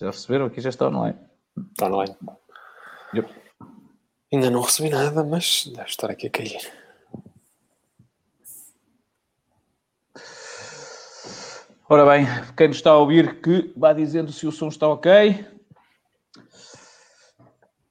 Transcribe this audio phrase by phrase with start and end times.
[0.00, 0.46] Já receberam?
[0.46, 1.18] Aqui já está online.
[1.72, 2.16] Está online.
[3.14, 3.28] Yep.
[4.32, 6.72] Ainda não recebi nada, mas deve estar aqui a cair.
[11.86, 12.24] Ora bem,
[12.56, 15.44] quem nos está a ouvir que vá dizendo se o som está ok.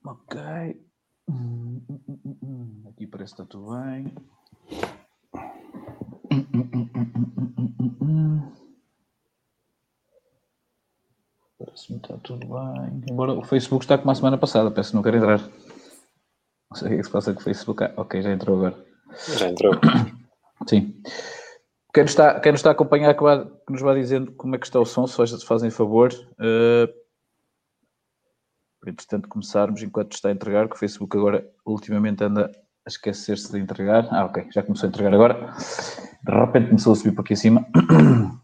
[0.03, 0.41] Ok.
[2.89, 4.15] Aqui parece que está tudo bem.
[11.79, 13.03] Parece-me está tudo bem.
[13.09, 15.39] Embora o Facebook está como a semana passada, peço que não quero entrar.
[15.39, 17.83] Não sei o que se passa com o Facebook.
[17.83, 18.85] Ah, ok, já entrou agora.
[19.37, 19.73] Já entrou.
[20.67, 21.01] Sim.
[21.93, 24.55] Quem nos está, quem nos está a acompanhar, que, vai, que nos vai dizendo como
[24.55, 26.11] é que está o som, se fazem favor.
[26.33, 26.91] Uh,
[28.85, 32.51] entretanto, começarmos enquanto está a entregar, que o Facebook agora ultimamente anda
[32.85, 34.07] a esquecer-se de entregar.
[34.11, 35.53] Ah, ok, já começou a entregar agora.
[36.23, 37.65] De repente começou a subir para aqui acima.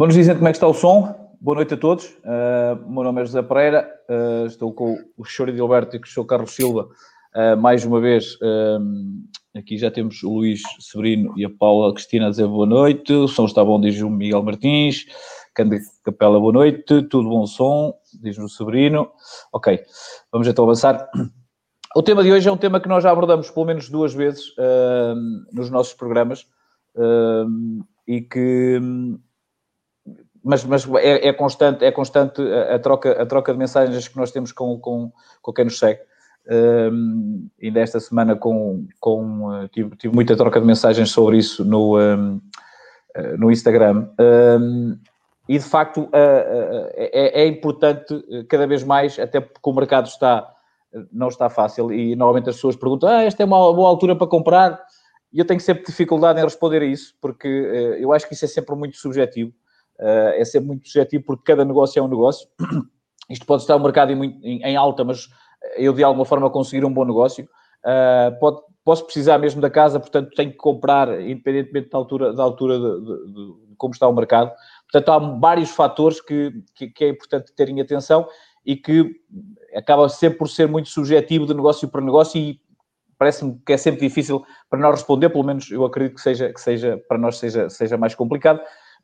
[0.00, 1.14] Vamos dizendo como é que está o som.
[1.42, 2.06] Boa noite a todos.
[2.24, 3.86] Uh, o meu nome é José Pereira.
[4.08, 6.24] Uh, estou com o Choro de Alberto e com o Sr.
[6.24, 6.88] Carlos Silva.
[7.36, 8.38] Uh, mais uma vez,
[9.54, 13.12] aqui já temos o Luís Severino e a Paula Cristina a dizer boa noite.
[13.12, 15.04] O som está bom, diz o Miguel Martins.
[15.54, 17.02] Cândido Capela, boa noite.
[17.02, 17.92] Tudo bom som,
[18.22, 19.10] diz-nos o Severino.
[19.52, 19.82] Ok,
[20.32, 21.10] vamos então avançar.
[21.94, 24.46] O tema de hoje é um tema que nós já abordamos pelo menos duas vezes
[25.52, 26.46] nos nossos programas
[28.08, 28.80] e que
[30.42, 34.16] mas, mas é, é, constante, é constante a, a, troca, a troca de mensagens que
[34.16, 36.00] nós temos com, com, com quem nos segue.
[36.50, 41.64] Um, ainda esta semana com, com, uh, tive, tive, muita troca de mensagens sobre isso
[41.64, 42.36] no, um,
[43.16, 44.08] uh, no Instagram.
[44.18, 44.98] Um,
[45.48, 50.48] e de facto é, é, importante cada vez mais, até porque o mercado está,
[51.12, 54.28] não está fácil e normalmente as pessoas perguntam: ah, esta é uma boa altura para
[54.28, 54.80] comprar.
[55.32, 57.48] E eu tenho sempre dificuldade em responder a isso, porque
[57.98, 59.52] eu acho que isso é sempre muito subjetivo.
[60.00, 62.48] Uh, é sempre muito subjetivo porque cada negócio é um negócio.
[63.28, 65.28] Isto pode estar o mercado em, em, em, alta, mas
[65.76, 67.46] eu de alguma forma conseguir um bom negócio.
[67.84, 72.42] Uh, pode, posso precisar mesmo da casa, portanto tenho que comprar, independentemente da altura, da
[72.42, 74.50] altura de, de, de, como está o mercado.
[74.90, 78.26] Portanto, há vários fatores que, que, que, é importante terem atenção
[78.64, 79.14] e que
[79.74, 82.60] acaba sempre por ser muito subjetivo de negócio para negócio e
[83.18, 86.60] parece-me que é sempre difícil para nós responder, pelo menos eu acredito que seja, que
[86.60, 88.60] seja para nós seja, seja mais complicado.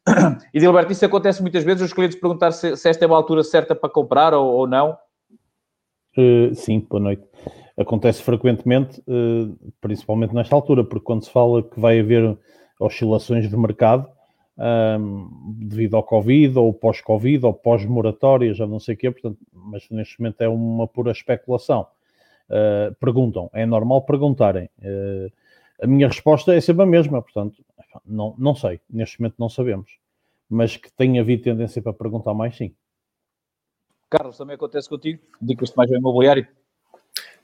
[0.54, 3.42] E, Dilberto, isso acontece muitas vezes, os clientes perguntar se, se esta é uma altura
[3.42, 4.96] certa para comprar ou, ou não?
[6.16, 7.22] Uh, sim, boa noite.
[7.76, 12.38] Acontece frequentemente, uh, principalmente nesta altura, porque quando se fala que vai haver
[12.80, 14.08] oscilações de mercado
[15.58, 20.18] devido ao Covid, ou pós-Covid, ou pós-moratória, já não sei o quê, portanto, mas neste
[20.18, 21.86] momento é uma pura especulação.
[22.48, 24.70] Uh, perguntam, é normal perguntarem.
[25.80, 27.64] A minha resposta é sempre a mesma, portanto,
[28.04, 29.98] não, não sei, neste momento não sabemos.
[30.48, 32.74] Mas que tenha havido tendência para perguntar mais, sim.
[34.08, 35.20] Carlos, também acontece contigo?
[35.40, 36.46] Dedicas-te mais ao imobiliário?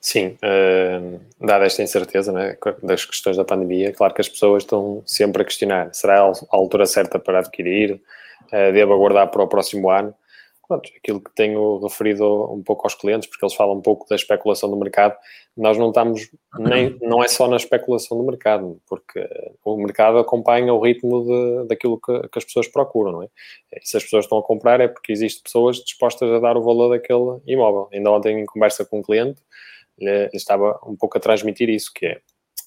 [0.01, 5.03] Sim, uh, dada esta incerteza né, das questões da pandemia, claro que as pessoas estão
[5.07, 8.01] sempre a questionar: será a altura certa para adquirir?
[8.47, 10.15] Uh, devo aguardar para o próximo ano?
[10.73, 14.17] Pronto, aquilo que tenho referido um pouco aos clientes, porque eles falam um pouco da
[14.17, 15.15] especulação do mercado,
[15.57, 19.29] nós não estamos nem, não é só na especulação do mercado, porque
[19.65, 23.29] o mercado acompanha o ritmo de, daquilo que, que, as pessoas procuram, não é?
[23.75, 26.63] E se as pessoas estão a comprar é porque existem pessoas dispostas a dar o
[26.63, 27.89] valor daquele imóvel.
[27.93, 29.41] Ainda ontem em conversa com um cliente,
[29.99, 32.21] ele estava um pouco a transmitir isso, que é,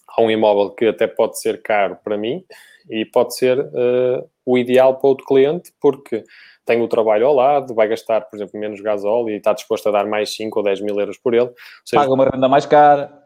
[0.08, 2.46] há um imóvel que até pode ser caro para mim
[2.90, 6.24] e pode ser uh, o ideal para outro cliente, porque
[6.66, 9.92] tem o trabalho ao lado, vai gastar, por exemplo, menos gasóleo e está disposto a
[9.92, 11.52] dar mais 5 ou 10 mil euros por ele.
[11.86, 13.24] Seja, Paga uma renda mais cara.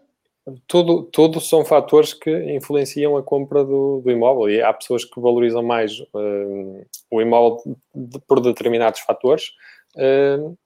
[0.67, 5.19] Tudo, tudo são fatores que influenciam a compra do, do imóvel e há pessoas que
[5.19, 9.51] valorizam mais uh, o imóvel de, por determinados fatores
[9.95, 10.57] uh,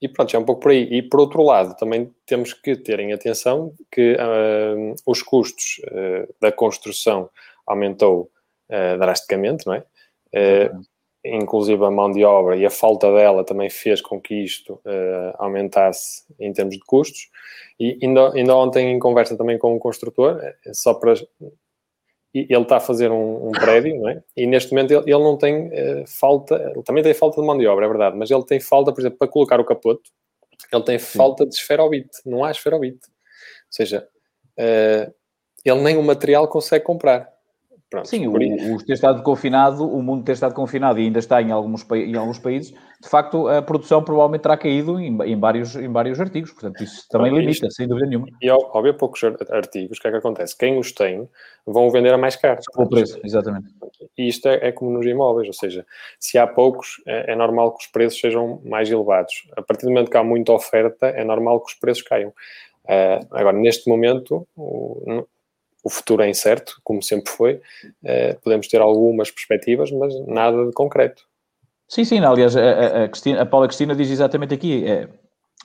[0.00, 0.84] e pronto, é um pouco por aí.
[0.84, 5.80] E por outro lado, também temos que terem atenção que uh, os custos
[6.40, 7.28] da construção
[7.66, 8.30] aumentou
[8.98, 9.84] drasticamente, não é?
[11.24, 15.34] Inclusive a mão de obra e a falta dela também fez com que isto uh,
[15.38, 17.30] aumentasse em termos de custos.
[17.80, 21.14] E ainda, ainda ontem, em conversa também com um construtor, eh, só para.
[22.32, 24.22] Ele está a fazer um, um prédio, não é?
[24.36, 27.56] E neste momento ele, ele não tem uh, falta, ele também tem falta de mão
[27.56, 30.10] de obra, é verdade, mas ele tem falta, por exemplo, para colocar o capoto,
[30.72, 33.06] ele tem falta de esferobite, não há esferobite.
[33.06, 34.08] Ou seja,
[34.58, 35.14] uh,
[35.64, 37.33] ele nem o material consegue comprar
[37.94, 41.40] Pronto, Sim, o, o ter estado confinado, o mundo ter estado confinado e ainda está
[41.40, 45.76] em alguns, em alguns países, de facto a produção provavelmente terá caído em, em vários,
[45.76, 48.26] em vários artigos, portanto isso também Pronto, limita, isto, sem dúvida nenhuma.
[48.42, 50.58] E ao, ao haver poucos artigos, o que é que acontece?
[50.58, 51.28] Quem os tem
[51.64, 52.58] vão vender a mais caro.
[52.76, 53.68] O preço, exatamente.
[54.18, 55.86] E isto é, é, como nos imóveis, ou seja,
[56.18, 59.48] se há poucos, é, é, normal que os preços sejam mais elevados.
[59.56, 62.30] A partir do momento que há muita oferta, é normal que os preços caiam.
[62.86, 65.24] Uh, agora, neste momento, o,
[65.84, 67.60] o futuro é incerto, como sempre foi.
[68.02, 71.22] Uh, podemos ter algumas perspectivas, mas nada de concreto.
[71.86, 75.06] Sim, sim, aliás, a, a, Cristina, a Paula Cristina diz exatamente aqui, é,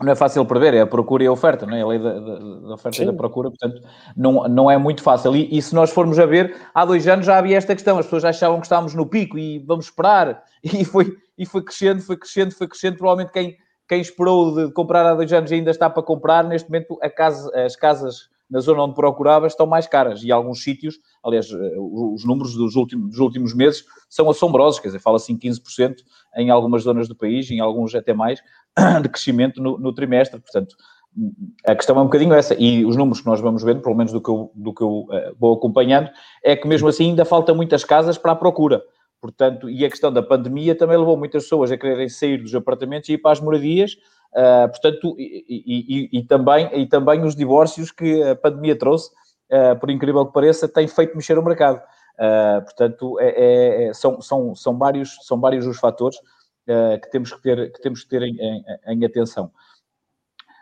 [0.02, 1.82] não é fácil prever, é a procura e a oferta, não é?
[1.82, 3.04] A lei da, da, da oferta sim.
[3.04, 3.82] e da procura, portanto,
[4.16, 5.34] não, não é muito fácil.
[5.36, 8.06] E, e, se nós formos a ver, há dois anos já havia esta questão, as
[8.06, 12.18] pessoas achavam que estávamos no pico e vamos esperar, e foi, e foi crescendo, foi
[12.18, 13.58] crescendo, foi crescendo, provavelmente quem,
[13.88, 17.78] quem esperou de comprar há dois anos ainda está para comprar, neste momento casa, as
[17.78, 20.24] casas na zona onde procurava estão mais caras.
[20.24, 24.88] E alguns sítios, aliás, eh, os números dos últimos, dos últimos meses são assombrosos, quer
[24.88, 25.98] dizer, fala-se em 15%
[26.38, 28.42] em algumas zonas do país, em alguns até mais,
[29.04, 30.40] de crescimento no, no, trimestre.
[30.40, 30.76] Portanto,
[31.66, 32.56] a questão é um bocadinho essa.
[32.58, 35.02] E os números que nós vamos vendo, pelo menos do que eu, do que eu
[35.02, 36.10] uh, vou acompanhando,
[36.44, 38.82] é que mesmo assim ainda falta muitas casas para a procura.
[39.22, 43.10] Portanto, e a questão da pandemia também levou muitas pessoas a quererem sair dos apartamentos
[43.10, 43.98] e ir para as moradias,
[44.34, 49.10] Uh, portanto, e, e, e, também, e também os divórcios que a pandemia trouxe,
[49.52, 51.82] uh, por incrível que pareça, tem feito mexer o mercado.
[52.16, 56.18] Uh, portanto, é, é, é, são, são, são, vários, são vários os fatores
[57.02, 59.52] que, temos que ter, que temos que ter em, em, em atenção.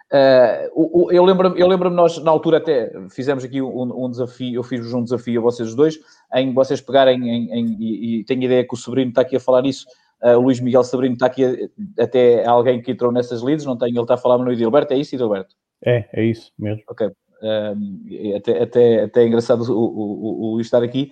[0.09, 4.63] Uh, eu lembro-me, eu lembro nós na altura até fizemos aqui um, um, desafio, eu
[4.63, 5.99] fiz-vos um desafio a vocês dois,
[6.33, 9.39] em vocês pegarem em, em, e, e tenho ideia que o sobrinho está aqui a
[9.39, 9.85] falar isso,
[10.23, 11.69] Uh, o Luís Miguel Sabrino está aqui,
[11.99, 14.97] até alguém que entrou nessas leads, não tem, ele está a falar no Edilberto, é
[14.97, 15.55] isso, Edilberto?
[15.85, 16.83] É, é isso mesmo.
[16.89, 17.11] Ok.
[17.41, 21.11] Um, até, até, até é engraçado o, o, o, Luís estar aqui,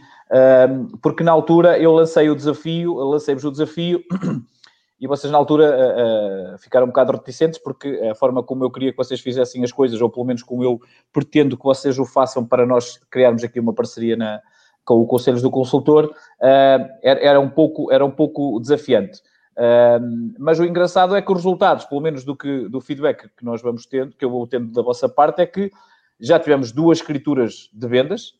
[0.67, 4.03] um, porque na altura eu lancei o desafio, lancei-vos o desafio
[4.99, 8.71] e vocês na altura uh, uh, ficaram um bocado reticentes porque a forma como eu
[8.71, 10.79] queria que vocês fizessem as coisas, ou pelo menos como eu
[11.13, 14.41] pretendo que vocês o façam para nós criarmos aqui uma parceria na,
[14.85, 19.19] com o Conselhos do Consultor, uh, era, um pouco, era um pouco desafiante.
[19.57, 23.43] Uh, mas o engraçado é que os resultados, pelo menos do, que, do feedback que
[23.43, 25.71] nós vamos tendo, que eu vou tendo da vossa parte, é que
[26.19, 28.33] já tivemos duas escrituras de vendas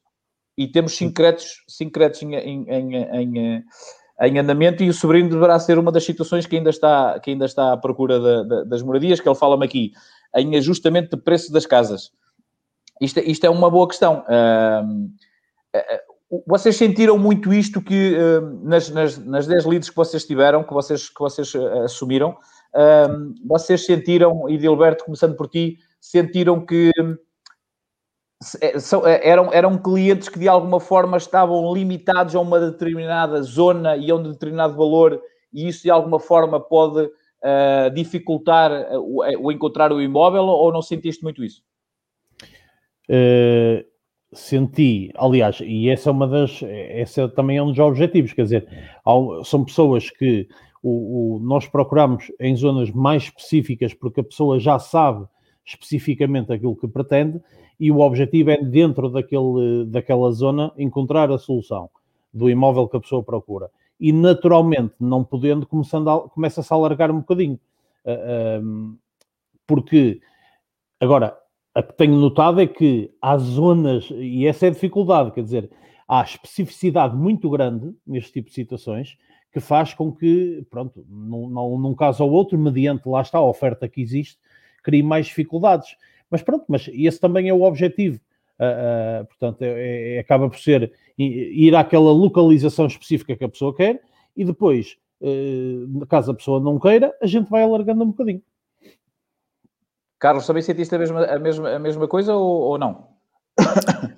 [0.58, 3.66] e temos cinco créditos, cinco créditos em, em, em,
[4.22, 7.46] em, andamento e o sobrinho deverá ser uma das situações que ainda está, que ainda
[7.46, 9.92] está à procura de, de, das moradias, que ele fala-me aqui,
[10.36, 12.12] em ajustamento de preço das casas.
[13.02, 14.24] Isto, isto é uma boa questão.
[14.28, 15.12] Uh,
[16.46, 20.74] vocês sentiram muito isto que uh, nas, nas, nas 10 leads que vocês tiveram, que
[20.74, 26.92] vocês, que vocês uh, assumiram, uh, vocês sentiram, e Dilberto, começando por ti, sentiram que
[29.22, 34.16] eram, eram clientes que de alguma forma estavam limitados a uma determinada zona e a
[34.16, 35.22] um determinado valor,
[35.54, 37.10] e isso de alguma forma pode
[37.94, 41.62] dificultar o, o, encontrar o imóvel, ou não sentiste muito isso?
[43.08, 43.95] Uh
[44.34, 48.68] senti, aliás, e essa é uma das, essa também é um dos objetivos, quer dizer,
[49.44, 50.48] são pessoas que
[50.84, 55.26] o, o, nós procuramos em zonas mais específicas porque a pessoa já sabe
[55.66, 57.42] especificamente aquilo que pretende
[57.80, 61.90] e o objetivo é dentro daquele, daquela zona encontrar a solução
[62.34, 63.70] do imóvel que a pessoa procura.
[64.00, 67.60] E naturalmente, não podendo, começa-se a alargar um bocadinho.
[68.06, 68.96] Uh,
[69.66, 70.20] porque,
[71.00, 71.36] agora,
[71.76, 75.70] a que tenho notado é que há zonas, e essa é a dificuldade, quer dizer,
[76.08, 79.18] há especificidade muito grande neste tipo de situações
[79.52, 83.88] que faz com que, pronto, num, num caso ou outro, mediante lá está a oferta
[83.88, 84.38] que existe,
[84.84, 85.96] crie mais dificuldades.
[86.30, 88.20] Mas pronto, mas esse também é o objetivo.
[88.60, 93.76] Uh, uh, portanto, é, é, acaba por ser ir àquela localização específica que a pessoa
[93.76, 94.02] quer
[94.36, 98.42] e depois, uh, caso a pessoa não queira, a gente vai alargando um bocadinho.
[100.26, 103.10] Carlos, também sentiste a mesma, a mesma, a mesma coisa ou, ou não?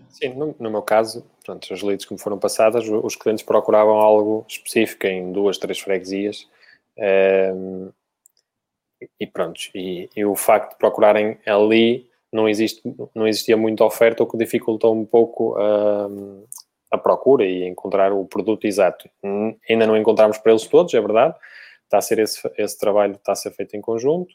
[0.07, 3.97] Sim, no, no, meu caso, pronto, as leads que me foram passadas, os clientes procuravam
[3.97, 6.47] algo específico em duas, três freguesias
[6.97, 7.91] um,
[9.01, 12.81] ehm, e pronto, e, e, o facto de procurarem ali não, existe,
[13.13, 16.45] não existia muita oferta, o que dificultou um pouco um,
[16.89, 19.09] a procura e encontrar o produto exato.
[19.69, 21.35] Ainda não encontramos para eles todos, é verdade,
[21.83, 24.33] está a ser esse, esse trabalho está a ser feito em conjunto.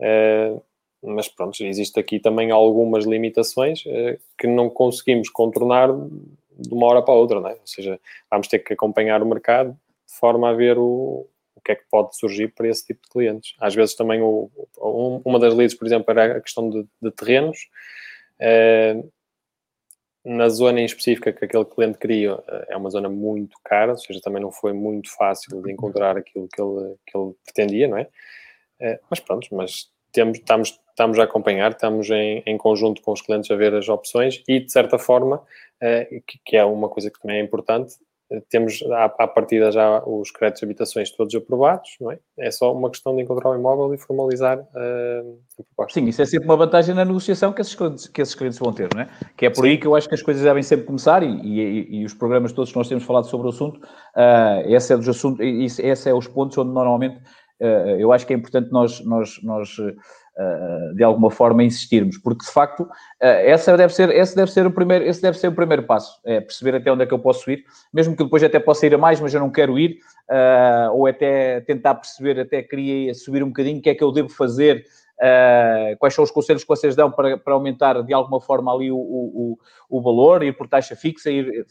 [0.00, 0.60] Uh,
[1.04, 5.88] mas pronto, existe aqui também algumas limitações uh, que não conseguimos contornar
[6.56, 7.52] de uma hora para outra, não é?
[7.52, 11.72] Ou seja, vamos ter que acompanhar o mercado de forma a ver o, o que
[11.72, 13.54] é que pode surgir para esse tipo de clientes.
[13.60, 17.10] Às vezes também o, um, uma das leads, por exemplo, era a questão de, de
[17.10, 17.68] terrenos.
[18.40, 19.10] Uh,
[20.24, 23.98] na zona em específica que aquele cliente queria, eh, é uma zona muito cara, ou
[23.98, 27.98] seja, também não foi muito fácil de encontrar aquilo que ele, que ele pretendia, não
[27.98, 28.08] é
[29.08, 33.50] mas pronto, mas temos, estamos, estamos a acompanhar, estamos em, em conjunto com os clientes
[33.50, 35.42] a ver as opções e, de certa forma,
[35.82, 37.96] é, que, que, é uma coisa que também é importante,
[38.48, 42.18] temos à, à partida já os créditos de habitações todos aprovados, não é?
[42.38, 46.00] É só uma questão de encontrar o imóvel e formalizar uh, a proposta.
[46.00, 48.72] Sim, isso é sempre uma vantagem na negociação que esses, clientes, que esses clientes vão
[48.72, 49.08] ter, não é?
[49.36, 49.70] Que é por Sim.
[49.70, 52.52] aí que eu acho que as coisas devem sempre começar e, e, e os programas
[52.52, 55.40] todos que nós temos falado sobre o assunto, uh, esse é dos assuntos,
[55.78, 57.20] esse é os pontos onde normalmente
[57.60, 59.76] eu acho que é importante nós, nós, nós
[60.94, 62.88] de alguma forma insistirmos, porque de facto
[63.20, 66.40] essa deve ser, esse deve ser o primeiro, esse deve ser o primeiro passo, é
[66.40, 68.98] perceber até onde é que eu posso ir, mesmo que depois até possa ir a
[68.98, 69.98] mais, mas eu não quero ir,
[70.92, 74.28] ou até tentar perceber, até queria subir um bocadinho, o que é que eu devo
[74.28, 74.84] fazer
[75.14, 78.90] Uh, quais são os conselhos que vocês dão para, para aumentar de alguma forma ali
[78.90, 79.58] o, o,
[79.88, 81.64] o valor, ir por taxa fixa, ir,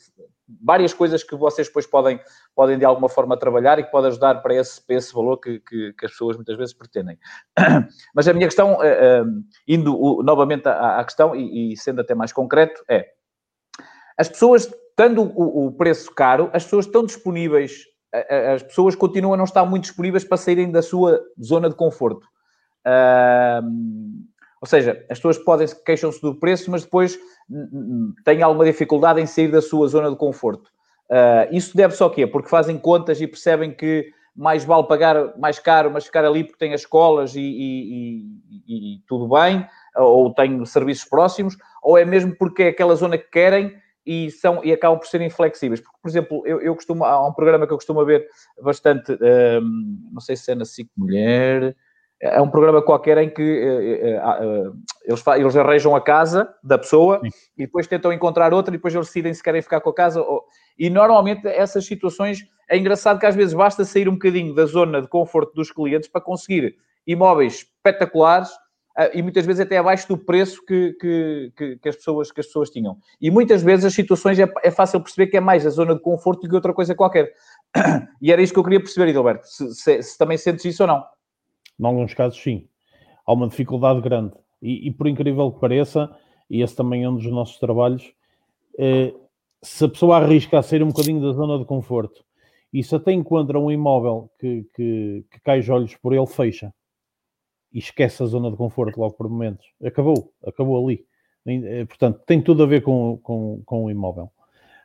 [0.62, 2.19] várias coisas que vocês depois podem,
[2.55, 5.60] podem de alguma forma trabalhar e que pode ajudar para esse, para esse valor que,
[5.60, 7.17] que, que as pessoas muitas vezes pretendem.
[8.13, 12.31] Mas a minha questão, uh, uh, indo uh, novamente à, questão e, sendo até mais
[12.31, 13.05] concreto, é
[14.17, 17.86] as pessoas, tendo o, o preço caro, as pessoas estão disponíveis,
[18.53, 22.27] as pessoas continuam a não estar muito disponíveis para saírem da sua zona de conforto.
[24.63, 27.20] Ou seja, as pessoas podem queixam-se do preço, mas depois
[28.24, 30.72] têm alguma dificuldade em sair da sua zona de conforto.
[31.10, 32.25] Uh, isso deve-se ao quê?
[32.25, 36.58] Porque fazem contas e percebem que mais vale pagar mais caro, mas ficar ali porque
[36.58, 38.25] tem as escolas e, e,
[38.65, 39.67] e, e tudo bem,
[39.98, 44.63] ou tem serviços próximos, ou é mesmo porque é aquela zona que querem e, são,
[44.63, 45.82] e acabam por serem flexíveis.
[45.82, 48.25] Porque, por exemplo, eu, eu costumo, há um programa que eu costumo ver
[48.62, 51.75] bastante, um, não sei se é na SIC Mulher,
[52.24, 56.77] é um programa qualquer em que uh, uh, uh, eles, eles arranjam a casa da
[56.77, 57.27] pessoa Sim.
[57.58, 60.22] e depois tentam encontrar outra e depois eles decidem se querem ficar com a casa.
[60.22, 60.42] Ou...
[60.80, 62.39] E normalmente essas situações
[62.70, 66.08] é engraçado que às vezes basta sair um bocadinho da zona de conforto dos clientes
[66.08, 68.50] para conseguir imóveis espetaculares
[69.13, 72.46] e muitas vezes até abaixo do preço que, que, que, que, as, pessoas, que as
[72.46, 72.96] pessoas tinham.
[73.20, 76.00] E muitas vezes as situações é, é fácil perceber que é mais a zona de
[76.00, 77.34] conforto do que outra coisa qualquer.
[78.22, 80.88] E era isso que eu queria perceber, Edilberto, se, se, se também sentes isso ou
[80.88, 81.03] não.
[81.80, 82.68] Em alguns casos, sim.
[83.25, 84.34] Há uma dificuldade grande.
[84.62, 86.10] E, e por incrível que pareça,
[86.50, 88.13] e esse também é um dos nossos trabalhos,
[88.77, 89.13] eh,
[89.62, 92.24] se a pessoa arrisca a sair um bocadinho da zona de conforto
[92.72, 96.74] e se até encontra um imóvel que, que, que cai os olhos por ele, fecha.
[97.72, 99.65] E esquece a zona de conforto logo por momentos.
[99.84, 101.06] Acabou, acabou ali.
[101.46, 104.32] Eh, portanto, tem tudo a ver com, com, com o imóvel.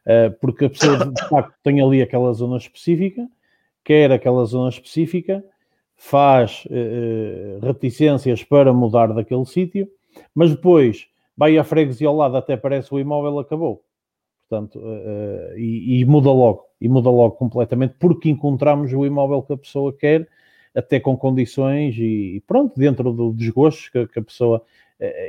[0.06, 3.28] Uh, porque a pessoa, de facto, tem ali aquela zona específica,
[3.84, 5.44] quer aquela zona específica,
[5.98, 9.88] faz uh, reticências para mudar daquele sítio,
[10.32, 13.82] mas depois vai à freguesia ao lado, até parece o imóvel acabou.
[14.48, 19.52] Portanto, uh, e, e, muda logo, e muda logo completamente, porque encontramos o imóvel que
[19.52, 20.26] a pessoa quer,
[20.74, 24.62] até com condições e, e pronto, dentro do desgosto que, que a pessoa.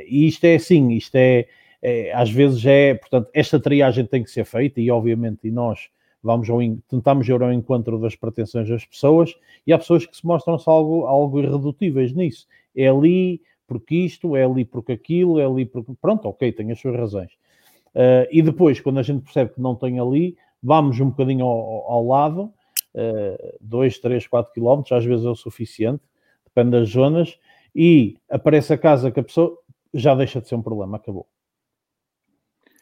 [0.06, 1.46] E isto é assim, isto é,
[1.82, 5.88] é, às vezes é, portanto, esta triagem tem que ser feita, e obviamente, e nós
[6.22, 6.58] vamos ao,
[6.88, 9.34] tentamos ir ao encontro das pretensões das pessoas
[9.66, 12.46] e há pessoas que se mostram-se algo, algo irredutíveis nisso.
[12.76, 15.92] É ali porque isto, é ali porque aquilo, é ali porque.
[16.00, 17.32] Pronto, ok, tem as suas razões.
[17.94, 21.90] Uh, e depois, quando a gente percebe que não tem ali, vamos um bocadinho ao,
[21.90, 22.52] ao lado,
[23.60, 26.02] 2, 3, 4 quilómetros, às vezes é o suficiente,
[26.44, 27.38] depende das zonas,
[27.74, 29.56] e aparece a casa que a pessoa
[29.94, 31.26] já deixa de ser um problema, acabou.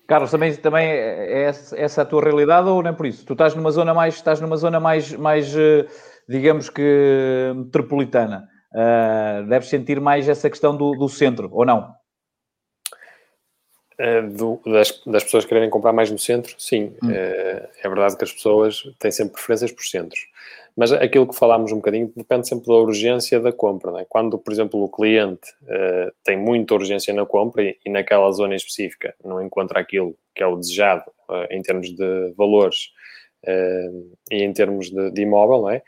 [0.09, 3.27] Carlos, também, também é essa a tua realidade ou não é por isso?
[3.27, 5.87] Tu estás numa zona mais, estás numa zona mais, mais eh,
[6.27, 8.49] digamos que metropolitana.
[8.75, 11.98] Uh, deves sentir mais essa questão do, do centro, ou não?
[14.00, 16.93] Uh, do, das, das, pessoas quererem comprar mais no centro, sim.
[17.02, 17.11] Hum.
[17.11, 20.21] Uh, é verdade que as pessoas têm sempre preferências por centros.
[20.78, 24.00] Mas aquilo que falámos um bocadinho depende sempre da urgência da compra.
[24.00, 24.07] É?
[24.09, 28.55] Quando, por exemplo, o cliente uh, tem muita urgência na compra e, e, naquela zona
[28.55, 32.93] específica não encontra aquilo que é o desejado uh, em termos de valores
[33.45, 35.83] uh, e em termos de, de imóvel, não é?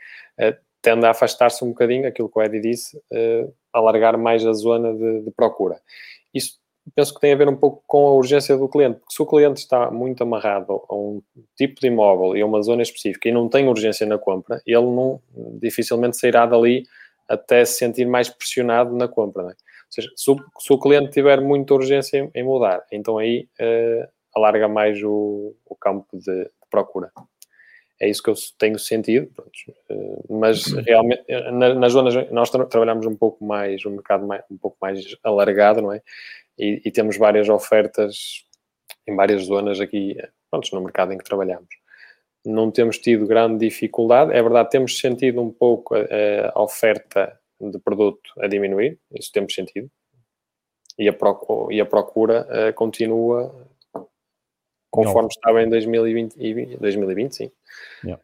[0.81, 2.99] tende a afastar-se um bocadinho, aquilo que o Eddie disse,
[3.71, 5.79] alargar mais a zona de, de procura.
[6.33, 6.59] Isso
[6.95, 9.25] penso que tem a ver um pouco com a urgência do cliente, porque se o
[9.25, 11.21] cliente está muito amarrado a um
[11.55, 14.81] tipo de imóvel e a uma zona específica e não tem urgência na compra, ele
[14.81, 15.21] não
[15.59, 16.83] dificilmente sairá dali
[17.27, 19.43] até se sentir mais pressionado na compra.
[19.43, 19.45] É?
[19.47, 19.53] Ou
[19.89, 24.67] seja, se o, se o, cliente tiver muita urgência em, mudar, então aí uh, alarga
[24.67, 27.11] mais o, o campo de, de, procura.
[28.01, 29.31] É isso que eu tenho sentido,
[29.89, 34.43] uh, mas realmente na, nas zonas nós tra trabalhamos um pouco mais, um mercado mais,
[34.49, 36.01] um pouco mais alargado, não é?
[36.61, 38.45] e, e temos várias ofertas
[39.07, 40.15] em várias zonas aqui,
[40.49, 41.69] pronto, no mercado em que trabalhamos.
[42.45, 44.31] Não temos tido grande dificuldade.
[44.31, 45.99] É verdade, temos sentido um pouco a,
[46.53, 49.89] a oferta de produto a diminuir, isso temos sentido.
[50.97, 53.69] E a procura, e a procura uh, continua
[54.91, 55.27] conforme Não.
[55.29, 57.51] estava em 2020, 2020 sim.
[58.03, 58.21] Yeah.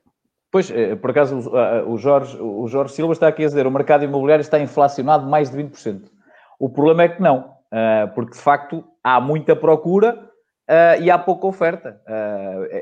[0.51, 1.51] Pois, eh, por acaso,
[1.87, 5.49] o Jorge, o Jorge Silva está aqui a dizer o mercado imobiliário está inflacionado mais
[5.49, 6.09] de 20%.
[6.59, 10.29] O problema é que não, eh, porque de facto há muita procura
[10.67, 12.01] eh, e há pouca oferta.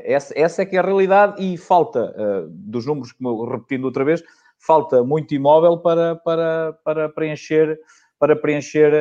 [0.04, 2.14] Essa, essa é que é a realidade e falta,
[2.50, 4.22] dos números, como repetindo outra vez,
[4.58, 7.78] falta muito imóvel para, para, para preencher,
[8.18, 8.92] para preencher,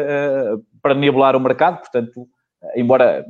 [0.81, 2.27] para nivelar o mercado, portanto,
[2.75, 3.25] embora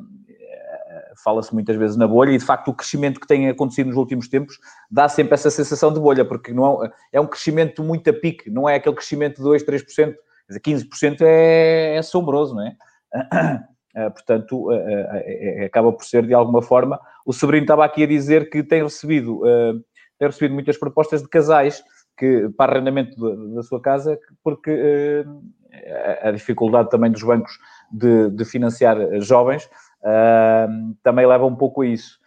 [1.23, 4.27] fala-se muitas vezes na bolha e, de facto, o crescimento que tem acontecido nos últimos
[4.27, 4.57] tempos
[4.89, 8.49] dá sempre essa sensação de bolha, porque não é, é um crescimento muito a pique,
[8.49, 10.15] não é aquele crescimento de 2, 3%, quer
[10.47, 12.75] dizer, 15% é, é assombroso, não é?
[13.95, 18.07] Eh, portanto, eh, eh, acaba por ser, de alguma forma, o Sobrinho estava aqui a
[18.07, 19.41] dizer que tem recebido,
[20.19, 21.81] tem recebido muitas propostas de casais
[22.17, 23.15] que, para arrendamento
[23.55, 25.25] da sua casa, porque
[26.21, 27.57] a dificuldade também dos bancos
[27.91, 29.69] de, de financiar jovens
[30.05, 32.19] uh, também leva um pouco a isso.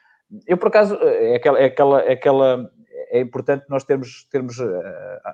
[0.46, 2.70] Eu, por acaso, é aquela, é aquela, é aquela
[3.10, 4.70] é importante nós termos, termos uh,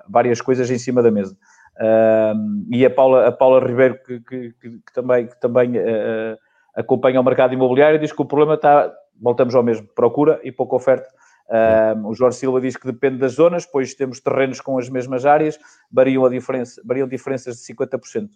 [0.09, 1.35] várias coisas em cima da mesa.
[1.77, 6.37] Uh, e a Paula, a Paula Ribeiro, que, que, que também, que também uh,
[6.75, 10.75] acompanha o mercado imobiliário, diz que o problema está, voltamos ao mesmo, procura e pouca
[10.75, 11.09] oferta.
[12.05, 15.59] O Jorge Silva diz que depende das zonas, pois temos terrenos com as mesmas áreas,
[15.91, 18.29] variam, a diferença, variam diferenças de 50%.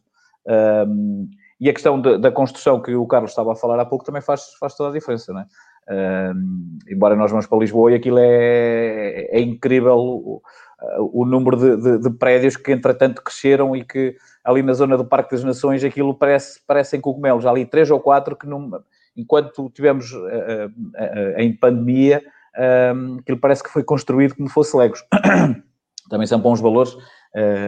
[0.45, 1.27] Uh,
[1.59, 4.21] e a questão de, da construção que o Carlos estava a falar há pouco também
[4.21, 5.45] faz, faz toda a diferença, não é?
[5.89, 6.33] Uh,
[6.87, 10.41] embora nós vamos para Lisboa e aquilo é, é incrível o,
[11.11, 15.03] o número de, de, de, prédios que entretanto cresceram e que ali na zona do
[15.03, 17.45] Parque das Nações aquilo parece, parecem cogumelos.
[17.45, 18.69] Há ali três ou quatro que não,
[19.17, 22.23] enquanto tivemos uh, uh, em pandemia,
[23.19, 25.03] aquilo parece que foi construído como fosse Legos.
[26.09, 26.95] Também são bons valores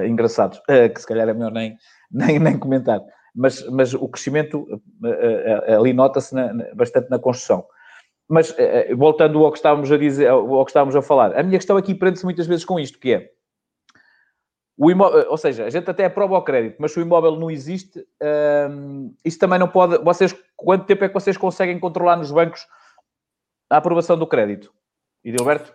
[0.08, 1.78] engraçados, que se calhar é melhor nem,
[2.27, 3.01] nem, nem comentar
[3.34, 4.68] mas, mas o crescimento
[5.03, 6.36] eh, eh, ali nota-se
[6.75, 7.65] bastante na construção.
[8.27, 11.58] Mas eh, voltando ao que estávamos a dizer, ao que estávamos a falar, a minha
[11.58, 13.32] questão aqui prende-se muitas vezes com isto, que é
[14.77, 17.51] o imóvel, ou seja, a gente até aprova o crédito, mas se o imóvel não
[17.51, 18.03] existe,
[18.70, 19.98] um, isso também não pode.
[20.00, 22.66] Vocês, quanto tempo é que vocês conseguem controlar nos bancos
[23.70, 24.74] a aprovação do crédito?
[25.24, 25.72] E Gilberto?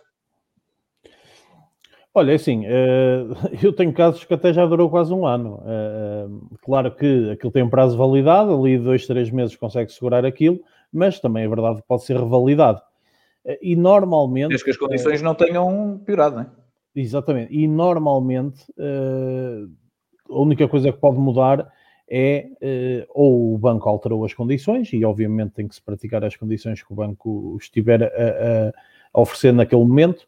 [2.18, 3.26] Olha, é assim, eh,
[3.62, 5.62] eu tenho casos que até já durou quase um ano.
[5.66, 6.26] Eh,
[6.62, 10.58] claro que aquilo tem um prazo de validade, ali dois, três meses consegue segurar aquilo,
[10.90, 12.80] mas também é verdade que pode ser revalidado.
[13.44, 14.48] Eh, e normalmente.
[14.48, 16.46] Desde que as condições não tenham piorado, não é?
[16.94, 17.54] Exatamente.
[17.54, 21.70] E normalmente a única coisa que pode mudar
[22.08, 22.46] é
[23.10, 26.90] ou o banco alterou as condições, e obviamente tem que se praticar as condições que
[26.90, 28.72] o banco estiver a,
[29.12, 30.26] a oferecer naquele momento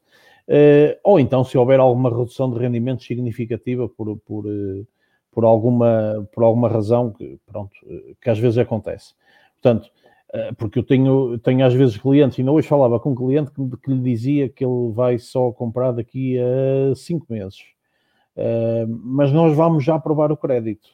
[1.05, 4.87] ou então se houver alguma redução de rendimentos significativa por, por, uh,
[5.31, 9.15] por, alguma, por alguma razão que, pronto, uh, que às vezes acontece.
[9.61, 9.91] Portanto,
[10.59, 13.77] porque eu tenho, tenho às vezes clientes, e ainda hoje falava com um cliente que,
[13.79, 17.59] que lhe dizia que ele vai só comprar daqui a cinco meses.
[18.87, 20.87] mas nós vamos já aprovar o crédito.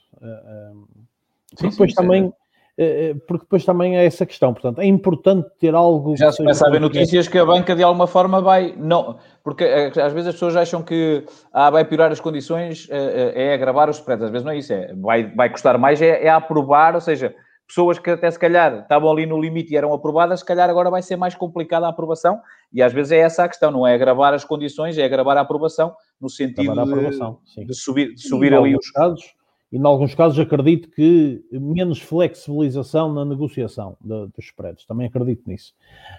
[1.57, 2.33] Sim, depois sim, também...
[2.77, 4.53] Eh, eh, porque depois também é essa questão.
[4.53, 6.17] Portanto, é importante ter algo.
[6.17, 8.75] Já se começa a ver notícias que a banca de alguma forma vai.
[8.77, 13.55] Não, porque eh, às vezes as pessoas acham que ah, vai piorar as condições, é
[13.55, 14.25] agravar os spreads.
[14.25, 17.35] Às vezes não é isso, é, vai, vai custar mais, é, é aprovar, ou seja,
[17.67, 20.91] pessoas que até se calhar estavam ali no limite e eram aprovadas, se calhar agora
[20.91, 22.41] vai ser mais complicada a aprovação,
[22.73, 25.43] e às vezes é essa a questão, não é agravar as condições, é agravar a
[25.43, 28.91] aprovação, no sentido aprovação, de, de, subir, de subir ali os.
[28.91, 29.35] Casos,
[29.75, 34.87] e, em alguns casos, acredito que menos flexibilização na negociação de, dos spreads.
[34.87, 35.75] Também acredito nisso.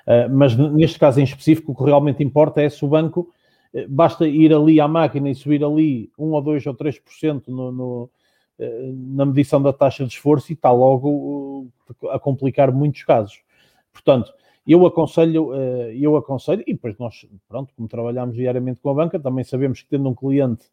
[0.06, 3.32] Uh, mas neste caso em específico, o que realmente importa é se o banco
[3.74, 7.72] uh, basta ir ali à máquina e subir ali 1 ou 2 ou 3% no,
[7.72, 8.10] no,
[8.60, 11.70] uh, na medição da taxa de esforço e está logo
[12.10, 13.40] a complicar muitos casos.
[13.94, 14.34] Portanto,
[14.68, 15.54] eu aconselho,
[15.94, 19.88] eu aconselho, e depois nós, pronto, como trabalhamos diariamente com a banca, também sabemos que
[19.88, 20.66] tendo um cliente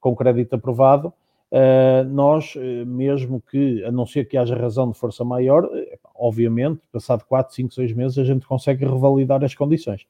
[0.00, 1.12] com crédito aprovado,
[1.52, 5.98] Uh, nós, eh, mesmo que, a não ser que haja razão de força maior, eh,
[6.14, 10.06] obviamente, passado 4, 5, 6 meses, a gente consegue revalidar as condições.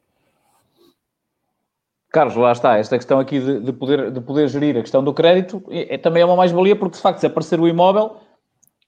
[2.10, 5.12] Carlos, lá está, esta questão aqui de, de poder, de poder gerir a questão do
[5.12, 8.18] crédito é, é também é uma mais-valia, porque de facto, se aparecer o imóvel,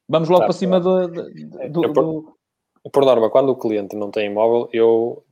[0.09, 1.09] vamos logo para cima do.
[1.09, 1.33] do,
[1.69, 1.93] do...
[1.93, 2.37] Por,
[2.93, 5.25] por, norma, quando o cliente não tem imóvel, eu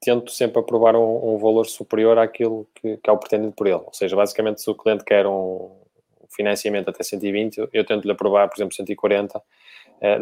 [0.00, 3.82] tento sempre aprovar um, um valor superior àquilo que, que é o pretendido por ele.
[3.84, 5.79] Ou seja, basicamente, se o cliente quer um,
[6.34, 9.42] financiamento até 120, eu tento-lhe aprovar, por exemplo, 140,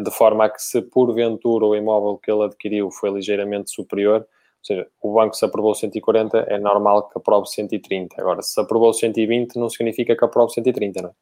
[0.03, 4.27] de forma a que se porventura o imóvel que ele adquiriu foi ligeiramente superior,
[4.59, 8.15] ou seja, o banco se aprovou 140, é normal que aprove 130.
[8.19, 11.13] Agora, se aprovou 120, não significa que aprove 130, não é?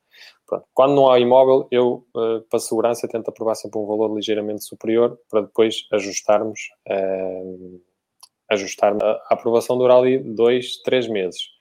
[0.48, 0.66] Pronto.
[0.74, 2.04] Quando não há imóvel, eu,
[2.50, 7.82] para segurança, tento aprovar sempre um valor ligeiramente superior para depois ajustarmos, uh,
[8.50, 11.57] ajustar a, aprovação dura ali dois, três meses.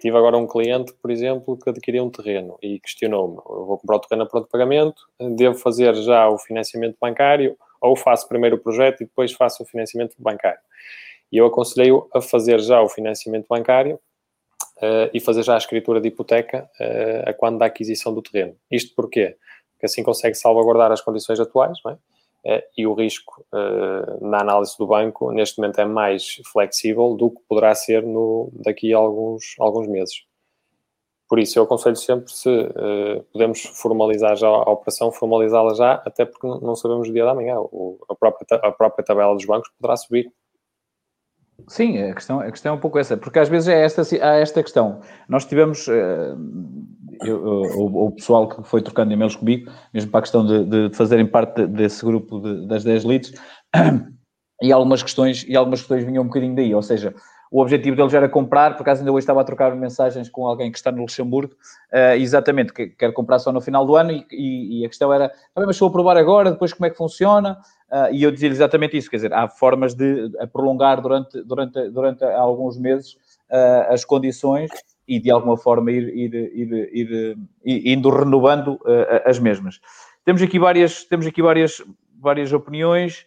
[0.00, 4.00] Tive agora um cliente, por exemplo, que adquiriu um terreno e questionou-me: vou comprar o
[4.00, 5.02] terreno a pronto pagamento,
[5.36, 9.66] devo fazer já o financiamento bancário ou faço primeiro o projeto e depois faço o
[9.66, 10.60] financiamento bancário?
[11.30, 14.00] E eu aconselhei-o a fazer já o financiamento bancário
[14.78, 18.56] uh, e fazer já a escritura de hipoteca uh, a quando da aquisição do terreno.
[18.70, 19.36] Isto porquê?
[19.72, 21.98] Porque assim consegue salvaguardar as condições atuais, não é?
[22.44, 23.44] Uh, e o risco
[24.22, 28.94] na análise do banco neste momento é mais flexível do que poderá ser no, daqui
[28.94, 30.24] a alguns, alguns meses.
[31.28, 36.24] Por isso, eu aconselho sempre, se uh, podemos formalizar já a operação, formalizá-la já, até
[36.24, 37.56] porque não sabemos o dia da manhã.
[37.60, 40.32] O, a, própria, a própria tabela dos bancos poderá subir
[41.68, 44.36] Sim, a questão, a questão é um pouco essa, porque às vezes é esta, há
[44.36, 45.00] esta questão.
[45.28, 46.34] Nós tivemos, eh,
[47.22, 50.96] eu, o, o, pessoal que foi trocando e-mails comigo, mesmo para a questão de, de
[50.96, 53.32] fazerem parte desse grupo de, das 10 leads,
[54.62, 57.14] e algumas questões, e algumas questões vinham um bocadinho daí, ou seja,
[57.50, 60.70] o objetivo deles era comprar, por acaso ainda hoje estava a trocar mensagens com alguém
[60.70, 61.52] que está no Luxemburgo,
[61.92, 65.12] uh, exatamente, que quer comprar só no final do ano, e, e, e a questão
[65.12, 67.58] era, também, mas se eu aprovar agora, depois como é que funciona?
[67.90, 72.22] Uh, e eu dizia exatamente isso, quer dizer, há formas de prolongar durante, durante, durante
[72.22, 73.14] alguns meses
[73.50, 74.70] uh, as condições
[75.10, 78.78] e de alguma forma ir, ir, ir, ir, indo renovando
[79.24, 79.80] as mesmas.
[80.24, 81.82] Temos aqui várias, temos aqui várias,
[82.16, 83.26] várias opiniões.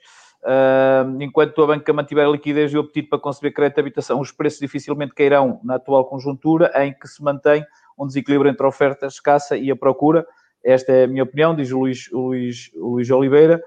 [1.20, 4.32] Enquanto a banca mantiver a liquidez e o apetite para conceber crédito de habitação, os
[4.32, 7.66] preços dificilmente cairão na atual conjuntura em que se mantém
[8.00, 10.26] um desequilíbrio entre a oferta escassa e a procura.
[10.64, 13.62] Esta é a minha opinião, diz o Luís, o Luís, o Luís Oliveira.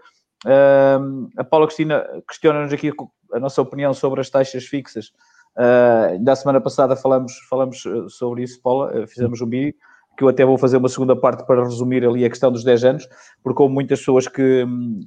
[0.46, 2.90] Uh, a Paula Cristina questiona-nos aqui
[3.32, 5.12] a nossa opinião sobre as taxas fixas.
[5.56, 9.74] Uh, da semana passada falamos, falamos sobre isso, Paula, fizemos um vídeo
[10.16, 12.84] que eu até vou fazer uma segunda parte para resumir ali a questão dos 10
[12.84, 13.08] anos,
[13.42, 14.64] porque houve muitas pessoas que,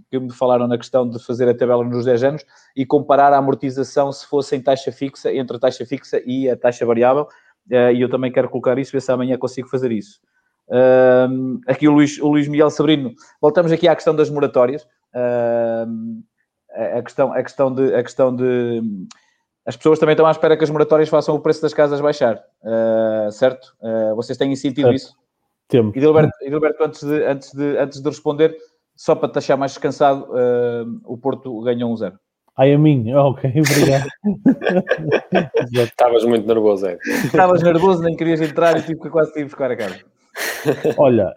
[0.10, 3.38] que me falaram na questão de fazer a tabela nos 10 anos e comparar a
[3.38, 7.28] amortização se fosse em taxa fixa, entre a taxa fixa e a taxa variável,
[7.72, 10.22] eh, e eu também quero colocar isso, ver se amanhã consigo fazer isso.
[11.68, 14.88] aqui o Luís, o Luís Miguel Sabrino, voltamos aqui à questão das moratórias,
[16.72, 17.96] a questão, a questão de...
[17.96, 18.82] A questão de
[19.70, 22.44] as pessoas também estão à espera que as moratórias façam o preço das casas baixar,
[22.64, 23.76] uh, certo?
[23.80, 24.96] Uh, vocês têm sentido certo.
[24.96, 25.16] isso?
[25.68, 25.96] Temos.
[25.96, 28.58] E Gilberto, Gilberto antes, de, antes, de, antes de responder,
[28.96, 32.18] só para te achar mais descansado, uh, o Porto ganhou um zero.
[32.58, 34.10] Ai, a mim, ok, obrigado.
[35.72, 36.98] Estavas muito nervoso, é?
[37.06, 40.00] Estavas nervoso, nem querias entrar e tive que quase te buscar a casa.
[40.98, 41.32] Olha,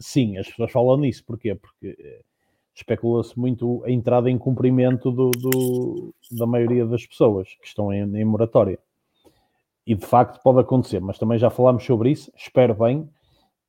[0.00, 1.54] sim, as pessoas falam nisso, porquê?
[1.54, 1.96] Porque
[2.76, 8.02] especula-se muito a entrada em cumprimento do, do, da maioria das pessoas que estão em,
[8.16, 8.78] em, moratória.
[9.86, 12.30] E de facto pode acontecer, mas também já falámos sobre isso.
[12.36, 13.08] Espero bem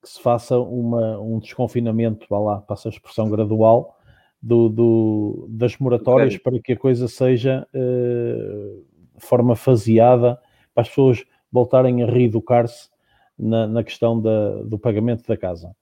[0.01, 3.97] que se faça uma, um desconfinamento, vá lá, passa a expressão gradual,
[4.41, 10.39] do, do das moratórias para que a coisa seja uh, de forma faseada
[10.73, 12.89] para as pessoas voltarem a reeducar-se
[13.37, 15.75] na, na questão da, do pagamento da casa.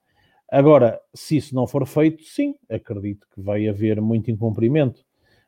[0.50, 5.04] Agora, se isso não for feito, sim, acredito que vai haver muito incumprimento.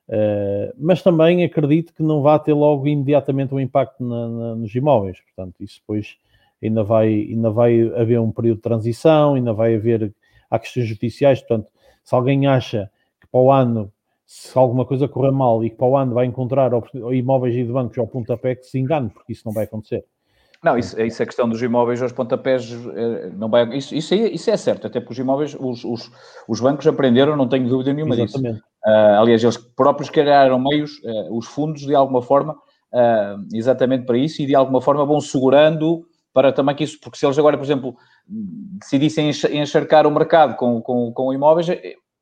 [0.08, 4.74] Uh, mas também acredito que não vai ter logo imediatamente um impacto na, na, nos
[4.74, 5.20] imóveis.
[5.20, 6.16] Portanto, isso depois
[6.62, 10.12] ainda vai, ainda vai haver um período de transição, ainda vai haver
[10.50, 11.40] há questões judiciais.
[11.40, 11.70] Portanto,
[12.02, 13.92] se alguém acha que para o ano,
[14.26, 16.70] se alguma coisa correr mal e que para o ano vai encontrar
[17.12, 20.04] imóveis e de bancos ao pontapé, que se engane, porque isso não vai acontecer.
[20.62, 24.28] Não, isso, isso é questão dos imóveis aos pontapés, eh, não vai, isso, isso, é,
[24.28, 26.10] isso é certo, até porque os imóveis, os, os,
[26.48, 28.54] os bancos aprenderam, não tenho dúvida nenhuma Exatamente.
[28.54, 28.66] disso.
[28.84, 34.18] Uh, aliás, eles próprios criaram meios, uh, os fundos, de alguma forma, uh, exatamente para
[34.18, 37.56] isso, e de alguma forma vão segurando para também que isso, porque se eles agora,
[37.56, 41.66] por exemplo, decidissem encharcar o mercado com, com, com imóveis,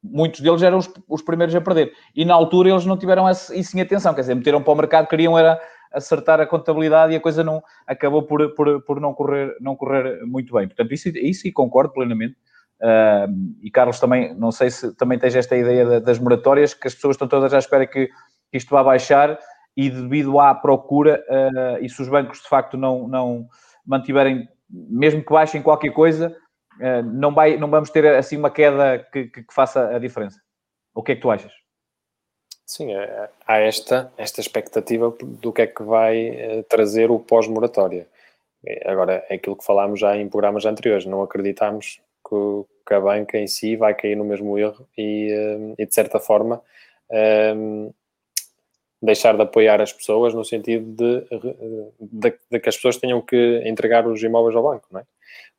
[0.02, 1.92] muitos deles eram os, os primeiros a perder.
[2.14, 5.08] E na altura eles não tiveram isso em atenção, quer dizer, meteram para o mercado,
[5.08, 5.60] queriam era
[5.96, 10.24] acertar a contabilidade e a coisa não acabou por, por, por não, correr, não correr
[10.24, 10.68] muito bem.
[10.68, 12.36] Portanto, isso, isso e concordo plenamente.
[12.80, 16.94] Uh, e Carlos também, não sei se também tens esta ideia das moratórias, que as
[16.94, 18.10] pessoas estão todas à espera que,
[18.52, 19.38] isto vá baixar
[19.76, 23.46] e devido à procura, uh, e se os bancos de facto não, não
[23.84, 26.36] mantiverem, mesmo que baixem qualquer coisa,
[26.80, 30.40] uh, não, vai, não vamos ter assim uma queda que, que, que faça a diferença.
[30.94, 31.52] O que é que tu achas?
[32.66, 38.08] Sim, é, há esta, esta expectativa do que é que vai eh, trazer o pós-moratória.
[38.84, 43.38] Agora, é aquilo que falámos já em programas anteriores, não acreditamos que, porque a banca
[43.38, 46.60] em si vai cair no mesmo erro e, uh, e de certa forma,
[47.56, 47.92] um,
[49.02, 51.20] deixar de apoiar as pessoas no sentido de,
[52.00, 55.04] de, de, que as pessoas tenham que entregar os imóveis ao banco, não é?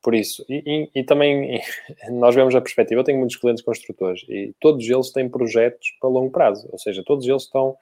[0.01, 1.61] Por isso, e, e, e, também
[2.11, 6.09] nós vemos a perspectiva, eu tenho muitos clientes construtores e todos eles têm projetos para
[6.09, 7.75] longo prazo, ou seja, todos eles estão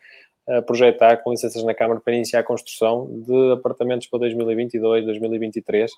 [0.47, 5.91] a projetar com licenças na Câmara para iniciar a construção de apartamentos para 2022, 2023,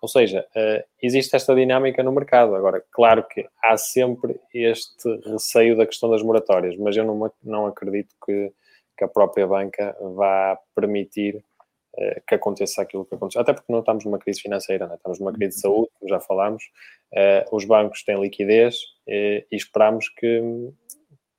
[0.00, 2.54] ou seja, eh, existe esta dinâmica no mercado.
[2.54, 7.66] Agora, claro que há sempre este receio da questão das moratórias, mas eu não, não
[7.66, 8.50] acredito que
[8.96, 13.42] que a própria banca vá permitir uh, que aconteça aquilo que aconteceu.
[13.42, 14.94] Até porque não estamos numa crise financeira, né?
[14.94, 15.74] estamos numa crise de uhum.
[15.74, 16.64] saúde, como já falámos.
[17.12, 18.76] Uh, os bancos têm liquidez
[19.08, 20.42] uh, e esperamos que,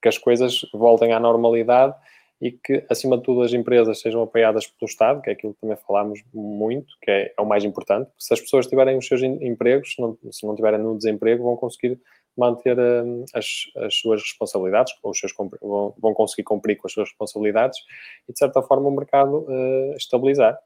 [0.02, 1.96] que as coisas voltem à normalidade
[2.42, 5.62] e que, acima de tudo, as empresas sejam apoiadas pelo Estado, que é aquilo que
[5.62, 8.10] também falámos muito, que é, é o mais importante.
[8.18, 11.56] Se as pessoas tiverem os seus empregos, se não, se não tiverem no desemprego, vão
[11.56, 12.00] conseguir
[12.38, 13.46] manter um, as,
[13.78, 17.80] as, suas responsabilidades, os seus, vão, vão, conseguir cumprir com as suas responsabilidades
[18.28, 20.58] e, de certa forma, o mercado uh, estabilizar.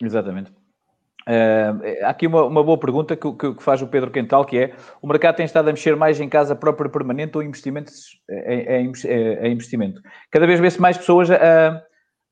[0.00, 0.50] Exatamente.
[1.22, 4.58] Uh, há aqui uma, uma boa pergunta que, que, que, faz o Pedro Quental, que
[4.58, 8.88] é o mercado tem estado a mexer mais em casa própria permanente ou investimentos, em,
[8.88, 8.92] em,
[9.42, 10.02] em investimento?
[10.32, 11.80] Cada vez vê-se mais pessoas a,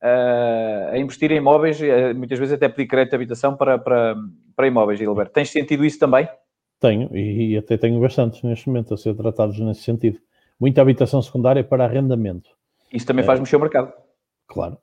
[0.03, 1.79] a, a, investir em imóveis,
[2.17, 4.17] muitas vezes até pedir crédito de habitação para, para,
[4.57, 5.33] para imóveis, Gilberto.
[5.33, 6.29] Tens sentido isso também?
[6.81, 10.19] Tenho, e, e até tenho bastantes neste momento a ser tratados nesse sentido.
[10.59, 12.51] Muita habitação secundária para arrendamento.
[12.93, 13.93] Isso também faz uh, mexer o mercado.
[14.47, 14.79] Claro.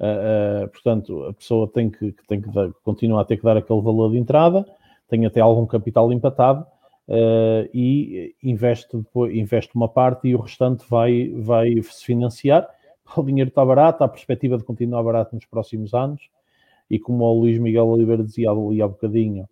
[0.00, 3.56] Uh, uh, portanto, a pessoa tem que, tem que dar, continua a ter que dar
[3.56, 4.66] aquele valor de entrada,
[5.08, 6.66] tem até algum capital empatado
[7.72, 12.68] e investe, investe uma parte e o restante vai, vai se financiar.
[13.16, 16.28] O dinheiro está barato, há a perspectiva de continuar barato nos próximos anos.
[16.90, 19.48] E como o Luís Miguel Oliveira dizia ali há bocadinho,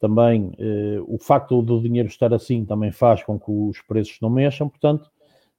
[0.00, 4.30] também eh, o facto do dinheiro estar assim também faz com que os preços não
[4.30, 5.10] mexam, portanto,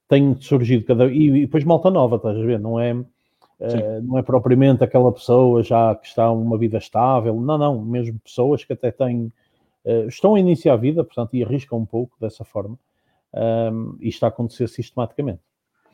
[0.08, 2.58] tem surgido cada e, e depois malta nova, estás a ver?
[2.58, 2.90] Não é,
[3.60, 8.18] eh, não é propriamente aquela pessoa já que está uma vida estável, não, não, mesmo
[8.18, 9.32] pessoas que até têm,
[9.84, 12.76] eh, estão a iniciar a vida, portanto, e arriscam um pouco dessa forma,
[13.32, 15.40] um, e está a acontecer sistematicamente.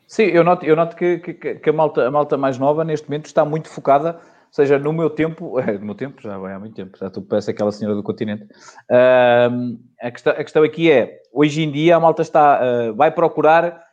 [0.07, 3.07] Sim, eu noto, eu noto que, que, que a, malta, a malta mais nova neste
[3.07, 6.59] momento está muito focada ou seja, no meu tempo, no meu tempo, já vai há
[6.59, 8.43] muito tempo, já estou parece aquela senhora do continente.
[8.89, 13.11] Uh, a, questão, a questão aqui é, hoje em dia a malta está, uh, vai
[13.11, 13.83] procurar,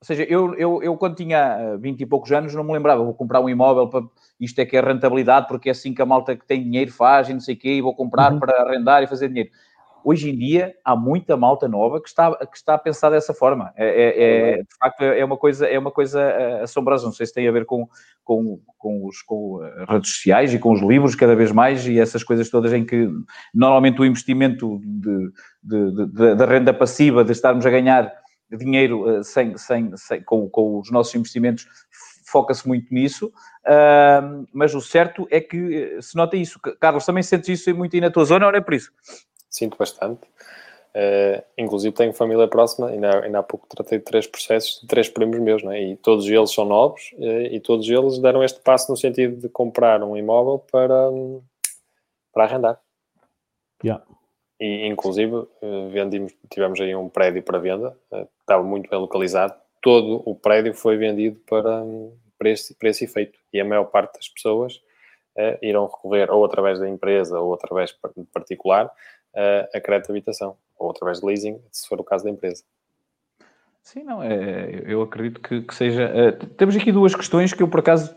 [0.00, 3.14] ou seja, eu, eu, eu quando tinha 20 e poucos anos não me lembrava, vou
[3.14, 4.02] comprar um imóvel para
[4.40, 7.28] isto é que é rentabilidade, porque é assim que a malta que tem dinheiro faz
[7.28, 8.38] e não sei o quê, e vou comprar uhum.
[8.38, 9.50] para arrendar e fazer dinheiro
[10.04, 13.72] hoje em dia há muita malta nova que está, que está a pensar dessa forma.
[13.76, 17.06] É, é, é de facto, é uma coisa, é uma coisa eh, assombrosa.
[17.06, 17.88] Não sei se tem a ver com,
[18.24, 21.98] com, com, os, com as redes sociais e com os livros cada vez mais e
[21.98, 23.08] essas coisas todas em que
[23.54, 28.12] normalmente o investimento de renda passiva, de estarmos a ganhar
[28.56, 31.66] dinheiro eh, sem, sem, sem com, com os nossos investimentos,
[32.26, 33.26] foca-se muito nisso,
[33.66, 36.60] uh, mas o certo é que eh, se nota isso.
[36.80, 38.92] Carlos, também sentes isso muito aí na tua zona ou não é por isso?
[39.58, 40.20] Sinto bastante.
[40.94, 45.08] Uh, inclusive tenho família próxima, ainda, ainda há pouco tratei de três processos de três
[45.08, 45.80] primos meus, né?
[45.80, 49.48] e todos eles são novos uh, e todos eles deram este passo no sentido de
[49.50, 51.10] comprar um imóvel para,
[52.32, 52.80] para arrendar.
[53.84, 54.02] Yeah.
[54.58, 57.96] E inclusive uh, vendimos, tivemos aí um prédio para venda,
[58.40, 61.84] estava muito bem localizado, todo o prédio foi vendido para,
[62.38, 64.80] para, esse, para esse efeito e a maior parte das pessoas
[65.62, 68.90] irão recorrer ou através da empresa ou através de particular
[69.74, 72.64] a crédito de habitação, ou através de leasing, se for o caso da empresa.
[73.82, 76.02] Sim, não, é, eu acredito que, que seja.
[76.02, 78.14] É, temos aqui duas questões que eu, por acaso,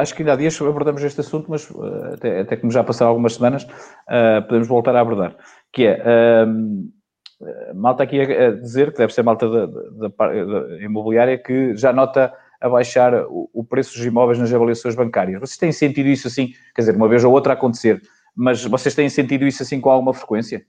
[0.00, 3.10] acho que ainda há dias abordamos este assunto, mas uh, até, até como já passaram
[3.10, 5.36] algumas semanas, uh, podemos voltar a abordar.
[5.72, 6.02] Que é,
[6.44, 11.92] uh, malta aqui a dizer, que deve ser malta da, da, da imobiliária, que já
[11.92, 15.40] nota a baixar o, o preço dos imóveis nas avaliações bancárias.
[15.40, 18.00] Vocês têm sentido isso assim, quer dizer, uma vez ou outra a acontecer?
[18.34, 20.64] Mas vocês têm sentido isso assim com alguma frequência?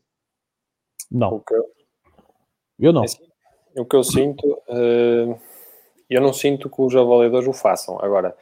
[1.11, 1.43] Não.
[1.51, 1.65] Eu,
[2.79, 3.03] eu, não.
[3.03, 5.39] É o que eu sinto, uh,
[6.09, 7.99] eu não sinto que os avaliadores o façam.
[8.01, 8.35] Agora,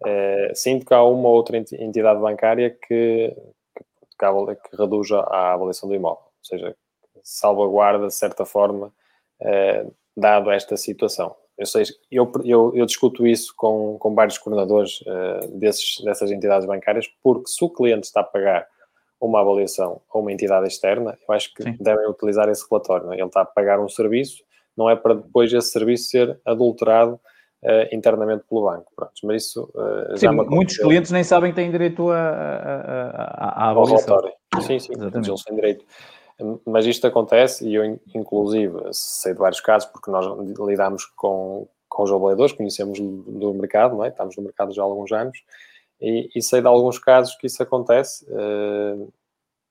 [0.00, 3.36] uh, sinto que há uma ou outra entidade bancária que,
[3.74, 6.22] que, que reduz a avaliação do imóvel.
[6.22, 6.76] Ou seja,
[7.24, 8.92] salvaguarda, de certa forma,
[9.40, 11.34] uh, dado esta situação.
[11.56, 11.66] Eu,
[12.10, 17.48] eu, eu, eu, discuto isso com, com vários coordenadores uh, desses, dessas entidades bancárias, porque
[17.48, 18.66] se o cliente está a pagar
[19.20, 21.76] uma avaliação a uma entidade externa, eu acho que Sim.
[21.80, 23.12] devem utilizar esse relatório.
[23.12, 23.16] É?
[23.16, 24.42] Ele está a pagar um serviço,
[24.76, 27.20] não é para depois esse serviço ser adulterado
[27.62, 28.92] uh, internamente pelo banco.
[28.94, 33.66] Pronto, mas isso uh, sim, muitos clientes nem sabem que têm direito a, a, a,
[33.66, 34.18] a avaliação.
[34.60, 35.84] Sim, sim, eles têm direito.
[36.66, 40.26] Mas isto acontece, e eu, inclusive, sei de vários casos, porque nós
[40.58, 44.08] lidamos com, com os avaliadores, conhecemos do mercado, é?
[44.08, 45.38] estamos no mercado já há alguns anos,
[46.00, 49.12] e, e sei de alguns casos que isso acontece, uh,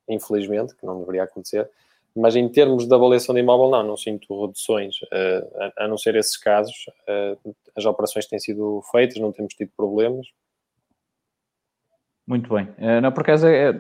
[0.08, 1.70] infelizmente, que não deveria acontecer,
[2.16, 5.98] mas em termos de avaliação de imóvel, não, não sinto reduções, uh, a, a, não
[5.98, 10.28] ser esses casos, uh, as operações têm sido feitas, não temos tido problemas,
[12.26, 12.70] muito bem.
[12.78, 13.76] Uh, não, por acaso, é,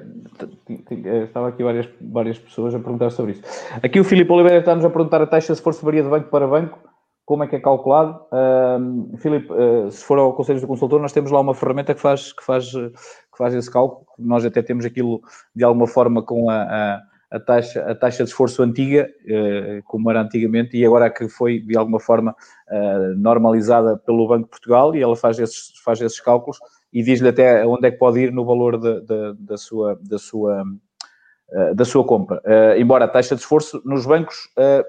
[1.24, 3.44] estava aqui várias, várias pessoas a perguntar sobre isso.
[3.82, 6.48] Aqui o Filipe Oliveira está-nos a perguntar a taxa se for varia de banco para
[6.48, 6.78] banco,
[7.26, 8.20] como é que é calculado.
[8.32, 12.02] Uh, Filipe, uh, se for ao Conselho do Consultor, nós temos lá uma ferramenta que
[12.02, 14.06] faz, que faz, que faz esse cálculo.
[14.20, 15.22] Nós até temos aquilo,
[15.56, 17.02] de alguma forma, com a, a,
[17.32, 21.62] a taxa, a taxa de esforço antiga, uh, como era antigamente, e agora que foi,
[21.62, 22.36] de alguma forma,
[23.18, 26.60] normalizada pelo Banco de Portugal, e ela faz esses, faz esses cálculos
[26.94, 30.20] e diz-lhe até onde é que pode ir no valor de, de, da sua, da
[30.20, 32.40] sua, uh, da sua compra.
[32.46, 34.86] Uh, embora a taxa de esforço nos bancos uh,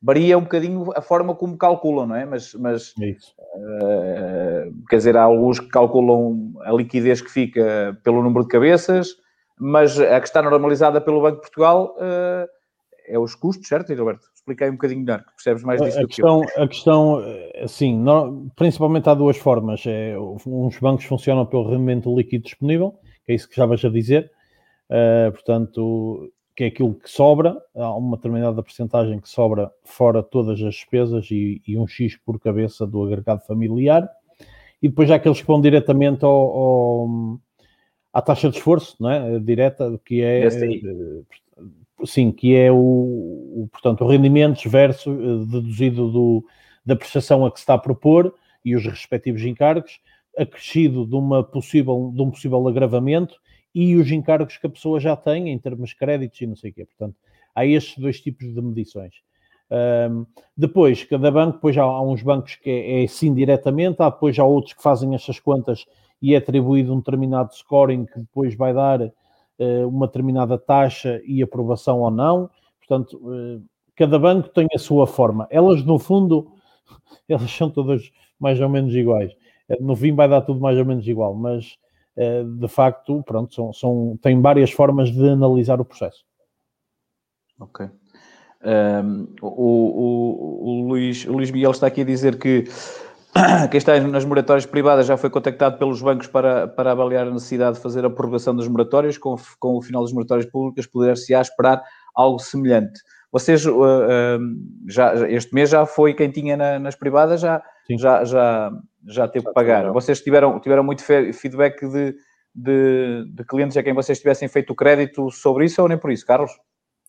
[0.00, 2.24] varia um bocadinho a forma como calculam, não é?
[2.24, 8.44] Mas, mas é quer dizer, há alguns que calculam a liquidez que fica pelo número
[8.44, 9.08] de cabeças,
[9.58, 11.96] mas a que está normalizada pelo Banco de Portugal
[13.08, 14.26] é os custos, certo, Roberto?
[14.46, 16.62] Expliquei um bocadinho melhor, que percebes mais disso a do questão, que eu.
[16.62, 17.22] A questão,
[17.60, 18.04] assim,
[18.54, 19.82] principalmente há duas formas.
[19.86, 22.92] É, uns bancos funcionam pelo rendimento líquido disponível,
[23.24, 24.30] que é isso que já vais a dizer,
[24.88, 30.62] uh, portanto, que é aquilo que sobra, há uma determinada porcentagem que sobra fora todas
[30.62, 34.08] as despesas e, e, um X por cabeça do agregado familiar,
[34.80, 37.40] e depois há aqueles que vão diretamente ao, ao
[38.12, 39.38] à taxa de esforço, não é?
[39.40, 40.46] Direta, que é
[42.04, 46.44] sim, que é o, o portanto, o rendimentos versus uh, deduzido do,
[46.84, 50.00] da prestação a que se está a propor e os respectivos encargos,
[50.36, 53.36] acrescido de, uma possível, de um possível agravamento
[53.74, 56.70] e os encargos que a pessoa já tem em termos de créditos e não sei
[56.70, 56.84] o quê.
[56.84, 57.16] Portanto,
[57.54, 59.14] há estes dois tipos de medições.
[59.70, 60.24] Um,
[60.56, 64.38] depois, cada banco, depois há, há uns bancos que é, é sim diretamente, há depois
[64.38, 65.86] há outros que fazem estas contas
[66.22, 69.12] e é atribuído um determinado scoring que depois vai dar eh,
[69.86, 72.50] uma determinada taxa e aprovação ou não.
[72.78, 73.60] Portanto, eh,
[73.96, 75.46] cada banco tem a sua forma.
[75.50, 76.52] Elas, no fundo,
[77.28, 79.32] elas são todas mais ou menos iguais.
[79.68, 81.76] Eh, no fim vai dar tudo mais ou menos igual, mas
[82.58, 86.24] de facto, pronto, são, são, tem várias formas de analisar o processo.
[87.60, 87.90] Ok.
[88.64, 92.64] Um, o, o, o, Luís, o Luís Miguel está aqui a dizer que
[93.70, 97.76] quem está nas moratórias privadas já foi contactado pelos bancos para, para avaliar a necessidade
[97.76, 99.18] de fazer a prorrogação das moratórias.
[99.18, 101.82] Com, com o final das moratórias públicas, poder-se-á esperar
[102.14, 103.00] algo semelhante.
[103.30, 104.38] Vocês, uh, uh,
[104.88, 108.70] já, este mês já foi quem tinha na, nas privadas, já, já, já,
[109.06, 109.92] já teve que pagar.
[109.92, 112.14] Vocês tiveram, tiveram muito feedback de,
[112.54, 116.10] de, de, clientes a quem vocês tivessem feito o crédito sobre isso ou nem por
[116.10, 116.52] isso, Carlos?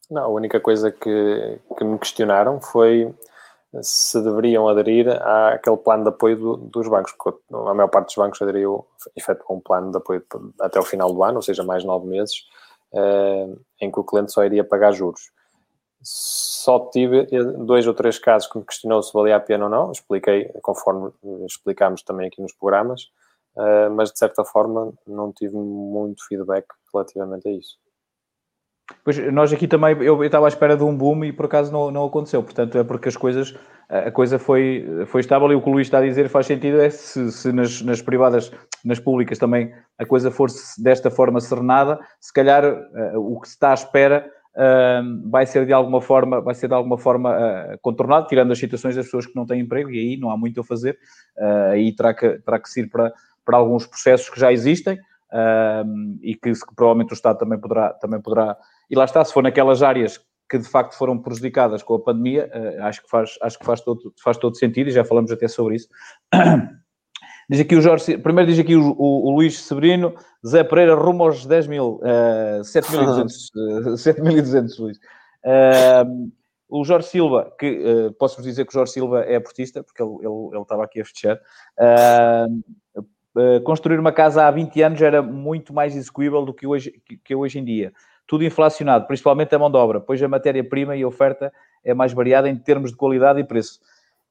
[0.09, 3.13] Não, a única coisa que, que me questionaram foi
[3.81, 8.15] se deveriam aderir àquele plano de apoio do, dos bancos, porque a maior parte dos
[8.15, 8.85] bancos aderiu,
[9.15, 10.23] efetuou um plano de apoio
[10.59, 12.45] até o final do ano, ou seja, mais nove meses,
[12.93, 13.47] eh,
[13.81, 15.31] em que o cliente só iria pagar juros.
[16.01, 19.91] Só tive dois ou três casos que me questionou se valia a pena ou não,
[19.91, 21.11] expliquei conforme
[21.45, 23.09] explicámos também aqui nos programas,
[23.57, 27.77] eh, mas de certa forma não tive muito feedback relativamente a isso.
[29.03, 31.91] Pois nós aqui também, eu, estava à espera de um boom e por acaso não,
[31.91, 33.53] não aconteceu, portanto é porque as coisas,
[33.89, 36.79] a coisa foi, foi estável e o que o Luís está a dizer faz sentido,
[36.81, 38.51] é se, se nas, nas privadas,
[38.85, 43.55] nas públicas também a coisa for desta forma serenada, se calhar uh, o que se
[43.55, 47.77] está à espera uh, vai ser de alguma forma, vai ser de alguma forma uh,
[47.81, 50.61] contornado, tirando as situações das pessoas que não têm emprego e aí não há muito
[50.61, 50.97] a fazer,
[51.71, 53.11] aí terá que, terá que ser para,
[53.45, 54.97] para alguns processos que já existem
[56.21, 58.55] e que, que provavelmente o Estado também poderá, também poderá
[58.89, 60.19] e lá está, se for naquelas áreas
[60.49, 63.81] que de facto foram prejudicadas com a pandemia, uh, acho que, faz, acho que faz,
[63.81, 65.89] todo, faz todo sentido e já falamos até sobre isso.
[67.49, 70.13] Diz aqui o Jorge, primeiro diz aqui o, o, o Luís Severino,
[70.45, 74.97] Zé Pereira rumo aos 10 mil, uh, 7.200, uh, 7.200, Luís.
[75.45, 76.29] Uh,
[76.67, 80.11] o Jorge Silva, que uh, posso-vos dizer que o Jorge Silva é aportista, porque ele,
[80.19, 81.39] ele, ele estava aqui a fechar.
[81.79, 87.15] Uh, construir uma casa há 20 anos era muito mais execuível do que hoje, que,
[87.15, 87.93] que hoje em dia
[88.27, 91.51] tudo inflacionado, principalmente a mão de obra, pois a matéria-prima e a oferta
[91.83, 93.79] é mais variada em termos de qualidade e preço.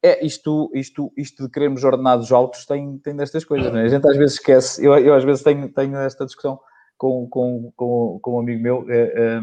[0.03, 3.85] É, isto, isto, isto de queremos ordenados altos tem, tem destas coisas, não é?
[3.85, 6.59] A gente às vezes esquece, eu, eu às vezes tenho, tenho esta discussão
[6.97, 9.41] com, com, com, com um amigo meu, é, é,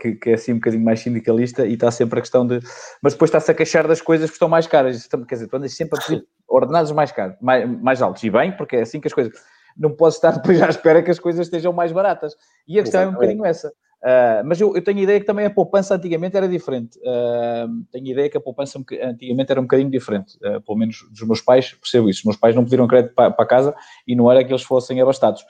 [0.00, 2.60] que, que, é assim um bocadinho mais sindicalista e está sempre a questão de...
[3.02, 5.06] Mas depois está-se a queixar das coisas que estão mais caras.
[5.06, 8.22] Quer dizer, tu andas sempre a pedir ordenados mais caros, mais, mais altos.
[8.24, 9.34] E bem, porque é assim que as coisas
[9.76, 12.34] não posso estar depois à espera que as coisas estejam mais baratas.
[12.66, 13.72] E a questão é um bocadinho essa.
[14.04, 16.98] Uh, mas eu, eu, tenho a ideia que também a poupança antigamente era diferente.
[16.98, 20.36] Uh, tenho a ideia que a poupança antigamente era um bocadinho diferente.
[20.44, 22.20] Uh, pelo menos dos meus pais, percebo isso.
[22.20, 23.74] Os meus pais não pediram crédito para, para casa
[24.06, 25.42] e não era que eles fossem abastados.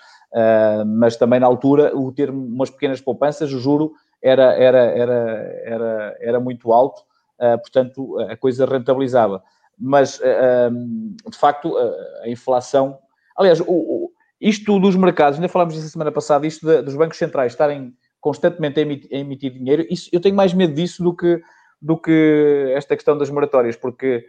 [0.87, 6.16] mas também na altura, o ter umas pequenas poupanças, o juro era, era, era, era,
[6.20, 7.03] era muito alto,
[7.39, 9.43] portanto a coisa rentabilizava.
[9.79, 11.77] Mas, de facto,
[12.22, 12.99] a inflação.
[13.37, 14.03] Aliás, o,
[14.45, 18.78] isto dos mercados, ainda falámos disso semana passada, isto de, dos bancos centrais estarem constantemente
[18.78, 21.40] a emitir, a emitir dinheiro, isso, eu tenho mais medo disso do que,
[21.80, 24.26] do que esta questão das moratórias, porque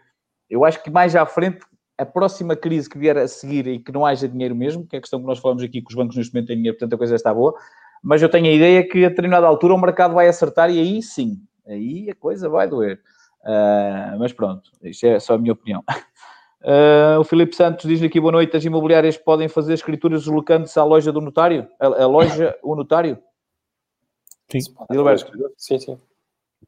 [0.50, 1.66] eu acho que mais à frente,
[1.98, 5.00] a próxima crise que vier a seguir e que não haja dinheiro mesmo, que é
[5.00, 6.98] a questão que nós falamos aqui, que os bancos neste momento têm dinheiro, portanto a
[6.98, 7.54] coisa está boa,
[8.02, 11.02] mas eu tenho a ideia que a determinada altura o mercado vai acertar e aí
[11.02, 13.02] sim, aí a coisa vai doer.
[13.42, 15.84] Uh, mas pronto, isto é só a minha opinião.
[16.66, 20.84] Uh, o Filipe Santos diz aqui, boa noite, as imobiliárias podem fazer escrituras deslocando-se à
[20.84, 21.70] loja do notário?
[21.80, 23.20] A, a loja, o notário?
[24.52, 24.60] Sim.
[25.56, 26.00] Sim, sim.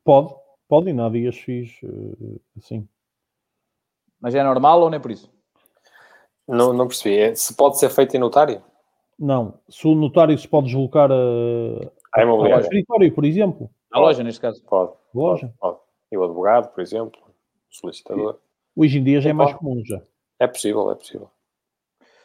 [0.04, 0.36] Pode,
[0.70, 1.80] pode, e na dias fiz
[2.56, 2.88] assim.
[4.22, 5.32] Mas é normal ou nem por isso?
[6.48, 7.18] Não, não percebi.
[7.18, 8.62] É, se pode ser feito em notário?
[9.18, 9.60] Não.
[9.68, 11.16] Se o notário se pode deslocar a,
[12.16, 13.68] a ao escritório, por exemplo.
[13.92, 14.64] A loja, neste caso.
[14.64, 14.94] Pode.
[15.14, 15.52] Loja.
[15.60, 15.80] Pode.
[16.12, 17.20] E o advogado, por exemplo.
[17.20, 18.40] O solicitador.
[18.78, 20.00] Hoje em dia já é mais comum já.
[20.40, 21.32] É possível, é possível.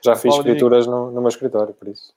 [0.04, 2.12] Já fiz escrituras no, no meu escritório, por isso.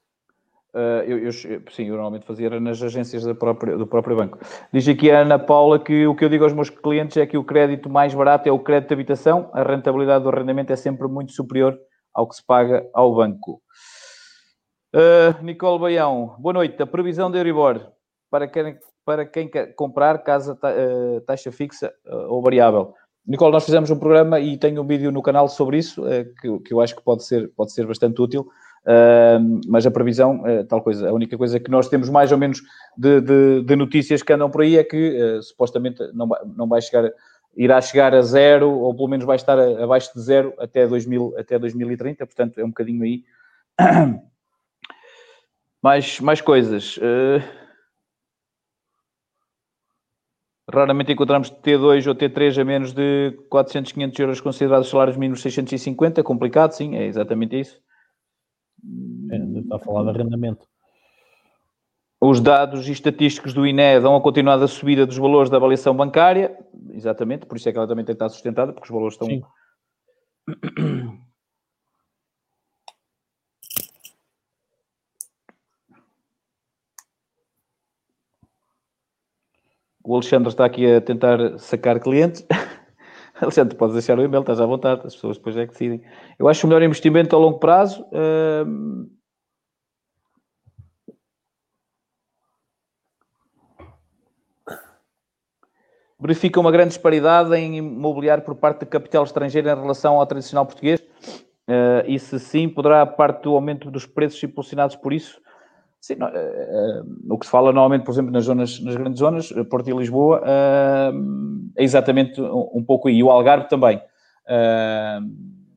[0.73, 4.37] Uh, eu, eu, sim, eu normalmente fazia nas agências do próprio, do próprio banco.
[4.73, 7.37] Diz aqui a Ana Paula que o que eu digo aos meus clientes é que
[7.37, 11.07] o crédito mais barato é o crédito de habitação, a rentabilidade do arrendamento é sempre
[11.07, 11.79] muito superior
[12.13, 13.61] ao que se paga ao banco.
[14.93, 16.81] Uh, Nicole Baião, boa noite.
[16.83, 17.89] A previsão de Euribor
[18.29, 21.93] para quem, para quem quer comprar casa uh, taxa fixa
[22.27, 22.93] ou variável.
[23.27, 26.03] Nicole, nós fizemos um programa e tenho um vídeo no canal sobre isso,
[26.39, 28.47] que, que eu acho que pode ser, pode ser bastante útil.
[28.85, 32.37] Uh, mas a previsão, uh, tal coisa, a única coisa que nós temos mais ou
[32.37, 32.61] menos
[32.95, 36.67] de, de, de notícias que andam por aí é que uh, supostamente não vai, não
[36.67, 37.11] vai chegar,
[37.57, 41.33] irá chegar a zero, ou pelo menos vai estar a, abaixo de zero até, 2000,
[41.35, 43.23] até 2030, portanto é um bocadinho aí.
[45.81, 46.99] mais, mais coisas.
[47.01, 47.64] Ah,
[50.71, 56.23] raramente encontramos T2 ou T3 a menos de 400, 500 euros considerados salários mínimos 650,
[56.23, 57.79] complicado, sim, é exatamente isso.
[59.31, 60.67] É, está a falar de arrendamento.
[62.19, 66.57] Os dados estatísticos do INE dão a continuada subida dos valores da avaliação bancária,
[66.91, 69.27] exatamente, por isso é que ela também tem que estar sustentada, porque os valores estão.
[69.27, 69.43] Sim.
[80.05, 82.45] O Alexandre está aqui a tentar sacar clientes.
[83.41, 86.01] Alexandre, podes deixar o e-mail, estás à vontade, as pessoas depois é que decidem.
[86.37, 88.05] Eu acho o melhor investimento a longo prazo.
[88.11, 89.09] Uh...
[96.19, 100.65] Verifica uma grande disparidade em imobiliário por parte do capital estrangeiro em relação ao tradicional
[100.67, 101.01] português?
[101.67, 105.41] Uh, e se sim, poderá parte do aumento dos preços impulsionados por isso
[106.05, 109.51] Sim, uh, uh, o que se fala normalmente, por exemplo, nas zonas, nas grandes zonas,
[109.51, 113.23] eh, Porto e Lisboa, uh, é exatamente um, um, pouco aí.
[113.23, 113.99] O Algarve também.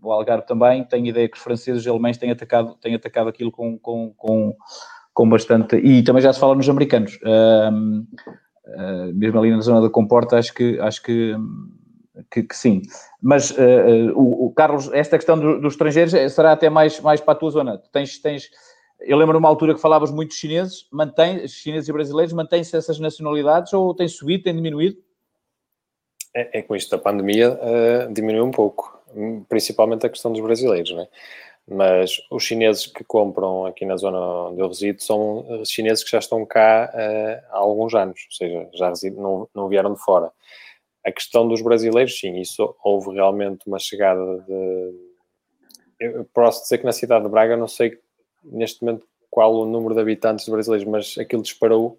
[0.03, 3.51] o Algarve também tem ideia que os franceses e alemães têm atacado, têm atacado aquilo
[3.51, 4.55] com, com, com,
[5.15, 5.77] com bastante.
[5.77, 7.19] E também já se fala nos americanos.
[9.15, 11.35] mesmo ali na zona da Comporta, acho que, acho que,
[12.31, 12.83] que, que sim.
[13.23, 13.57] Mas,
[14.15, 17.51] o, o, Carlos, esta questão do, dos estrangeiros será até mais, mais para a tua
[17.51, 17.81] zona.
[17.91, 18.19] tens.
[18.19, 18.51] tens
[19.01, 23.73] eu lembro uma altura que falavas muito chineses, mantém, chineses e brasileiros, mantêm-se essas nacionalidades
[23.73, 24.99] ou tem subido, tem diminuído?
[26.35, 29.01] É, é com isto da pandemia uh, diminuiu um pouco,
[29.49, 31.09] principalmente a questão dos brasileiros, não é?
[31.71, 36.19] Mas os chineses que compram aqui na zona onde eu resido são chineses que já
[36.19, 40.33] estão cá uh, há alguns anos, ou seja, já residem, não, não vieram de fora.
[41.05, 45.09] A questão dos brasileiros, sim, isso houve realmente uma chegada de.
[46.01, 47.99] Eu posso dizer que na cidade de Braga, não sei
[48.51, 51.97] neste momento qual o número de habitantes brasileiros, mas aquilo disparou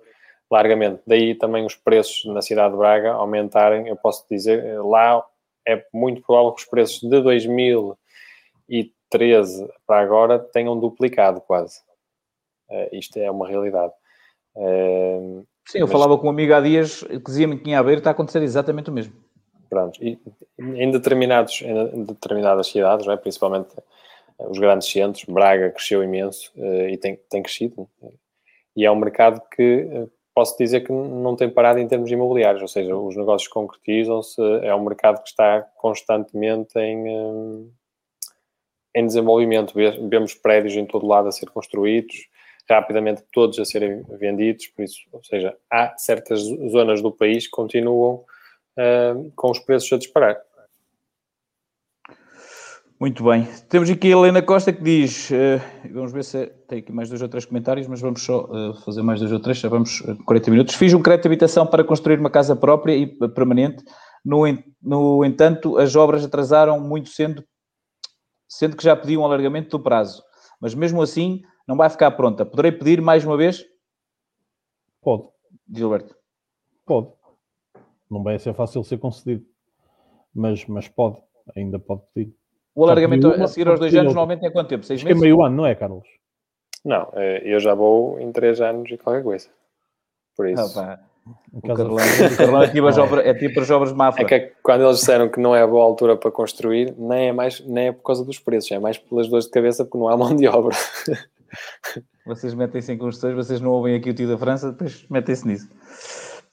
[0.50, 1.02] largamente.
[1.06, 3.88] Daí também os preços na cidade de Braga aumentarem.
[3.88, 5.24] Eu posso dizer, lá
[5.68, 11.82] é muito provável que os preços de 2013 para agora tenham duplicado quase.
[12.70, 13.94] Uh, isto é uma realidade.
[14.56, 15.92] Uh, Sim, eu mas...
[15.92, 18.90] falava com um amigo há dias que dizia-me que ia haver está a acontecer exatamente
[18.90, 19.14] o mesmo.
[19.70, 20.18] Pronto, e
[20.58, 23.16] em, determinados, em determinadas cidades, é?
[23.16, 23.70] principalmente
[24.48, 27.90] os grandes centros, Braga cresceu imenso uh, e tem, tem crescido.
[28.76, 32.62] E é um mercado que uh, posso dizer que não tem parado em termos imobiliários,
[32.62, 37.72] ou seja, os negócios concretizam-se, é um mercado que está constantemente em, uh,
[38.96, 39.74] em desenvolvimento.
[40.10, 42.16] Vemos prédios em todo lado a ser construídos,
[42.70, 46.40] rapidamente todos a serem vendidos, por isso, ou seja, há certas
[46.72, 48.24] zonas do país que continuam
[48.78, 50.40] uh, com os preços a disparar.
[53.00, 53.48] Muito bem.
[53.70, 57.22] Temos aqui a Helena Costa que diz: uh, vamos ver se tem aqui mais dois
[57.22, 60.22] ou três comentários, mas vamos só uh, fazer mais dois ou três, já vamos uh,
[60.26, 60.76] 40 minutos.
[60.76, 63.86] Fiz um crédito de habitação para construir uma casa própria e permanente.
[64.26, 64.44] No,
[64.82, 67.42] no entanto, as obras atrasaram muito sendo,
[68.50, 70.22] sendo que já pedi um alargamento do prazo.
[70.60, 72.46] Mas mesmo assim, não vai ficar pronta.
[72.46, 73.64] Poderei pedir mais uma vez?
[75.02, 75.24] Pode.
[75.74, 76.14] Gilberto.
[76.86, 77.14] Pode.
[78.12, 79.46] Não vai ser fácil ser concedido.
[80.36, 81.18] Mas, mas pode.
[81.56, 82.39] Ainda pode pedir.
[82.80, 84.86] O alargamento uma, a seguir aos dois anos, normalmente é quanto tempo?
[84.86, 85.20] Seis meses?
[85.20, 86.08] é meio ano, não é, Carlos?
[86.86, 89.50] Não, eh, eu já vou em três anos e qualquer coisa.
[90.38, 90.80] Por isso.
[90.80, 90.98] Ah,
[91.52, 94.24] o Carlão, o Carlão é, tipo as obras, é tipo as obras Mafra.
[94.24, 97.34] É que quando eles disseram que não é a boa altura para construir, nem é,
[97.34, 100.08] mais, nem é por causa dos preços, é mais pelas dores de cabeça porque não
[100.08, 100.74] há mão de obra.
[102.26, 105.68] Vocês metem-se em construções, vocês não ouvem aqui o tio da França, depois metem-se nisso.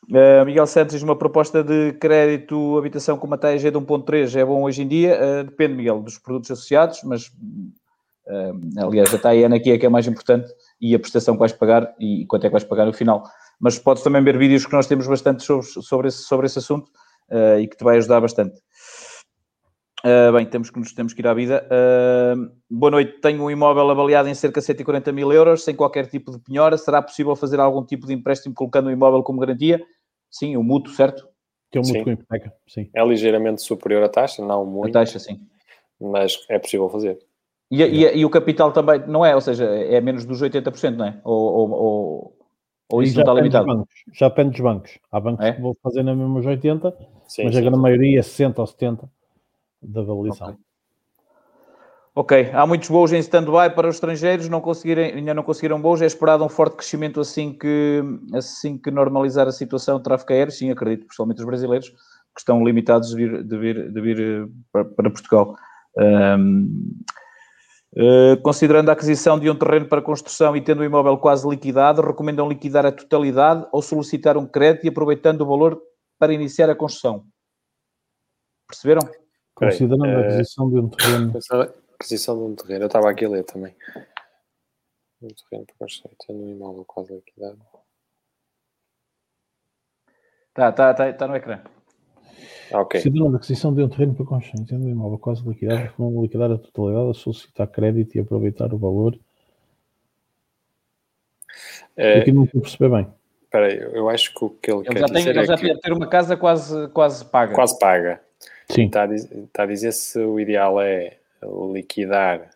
[0.08, 4.44] Uh, Miguel Santos diz uma proposta de crédito habitação com uma TAG de 1.3 é
[4.44, 5.18] bom hoje em dia?
[5.20, 9.88] Uh, depende, Miguel, dos produtos associados, mas uh, aliás, a TAN aqui é que é
[9.88, 10.48] mais importante
[10.80, 13.24] e a prestação que vais pagar e quanto é que vais pagar no final.
[13.58, 16.88] Mas podes também ver vídeos que nós temos bastante sobre, sobre, esse, sobre esse assunto
[17.58, 18.60] e que te vai ajudar bastante.
[20.34, 21.66] Bem, temos que, nos, temos que ir à vida.
[22.70, 23.18] Boa noite.
[23.22, 26.76] Tenho um imóvel avaliado em cerca de 140 mil euros, sem qualquer tipo de penhora.
[26.76, 29.82] Será possível fazer algum tipo de empréstimo colocando o imóvel como garantia?
[30.30, 31.28] Sim, o mútuo, certo?
[31.70, 32.90] Que é o mútuo com hipoteca, sim.
[32.94, 34.96] É ligeiramente superior à taxa, não muito.
[34.96, 35.40] A taxa, sim.
[36.00, 37.18] Mas é possível fazer.
[37.70, 39.34] E, e, e o capital também, não é?
[39.34, 41.20] Ou seja, é menos dos 80%, não é?
[41.24, 42.38] Ou, ou, ou,
[42.92, 43.88] ou isso não está limitado?
[44.12, 44.98] Já depende dos bancos.
[45.10, 45.52] Há bancos é?
[45.52, 46.94] que vão fazer na mesma os 80%,
[47.26, 47.82] sim, mas sim, a grande sim.
[47.82, 49.08] maioria é 60% ou 70%
[49.82, 50.48] da avaliação.
[50.48, 50.65] Okay.
[52.16, 56.00] Ok, há muitos voos em stand-by para os estrangeiros, não conseguirem, ainda não conseguiram voos,
[56.00, 58.02] é esperado um forte crescimento assim que,
[58.32, 62.64] assim que normalizar a situação de tráfego aéreo, sim, acredito, principalmente os brasileiros, que estão
[62.64, 65.56] limitados de vir, de vir, de vir eh, para, para Portugal.
[65.98, 66.94] Um,
[67.96, 71.46] uh, eh, considerando a aquisição de um terreno para construção e tendo o imóvel quase
[71.46, 75.80] liquidado, recomendam liquidar a totalidade ou solicitar um crédito e aproveitando o valor
[76.18, 77.24] para iniciar a construção.
[78.68, 79.02] Perceberam?
[79.54, 81.32] Considerando a eh, aquisição de um terreno.
[81.98, 83.74] Aquisição de um terreno, eu estava aqui a ler também.
[85.22, 87.58] Um terreno para construir, tendo um imóvel quase liquidado.
[90.50, 91.60] Está tá, tá, tá no ecrã.
[92.70, 93.00] Ah, ok.
[93.00, 96.50] Considerando a aquisição de um terreno para construir, tendo um imóvel quase liquidado, vão liquidar
[96.50, 99.18] a totalidade, a solicitar crédito e aproveitar o valor.
[101.96, 102.18] É...
[102.18, 103.08] Aqui não estou a perceber bem.
[103.44, 105.46] Espera aí, eu acho que o que ele, ele quer já tem, dizer ele é
[105.46, 105.80] já que...
[105.80, 107.54] ter uma casa quase, quase paga.
[107.54, 108.20] Quase paga.
[108.68, 108.86] Sim.
[108.86, 111.16] Está a, dizer, está a dizer se o ideal é
[111.72, 112.50] liquidar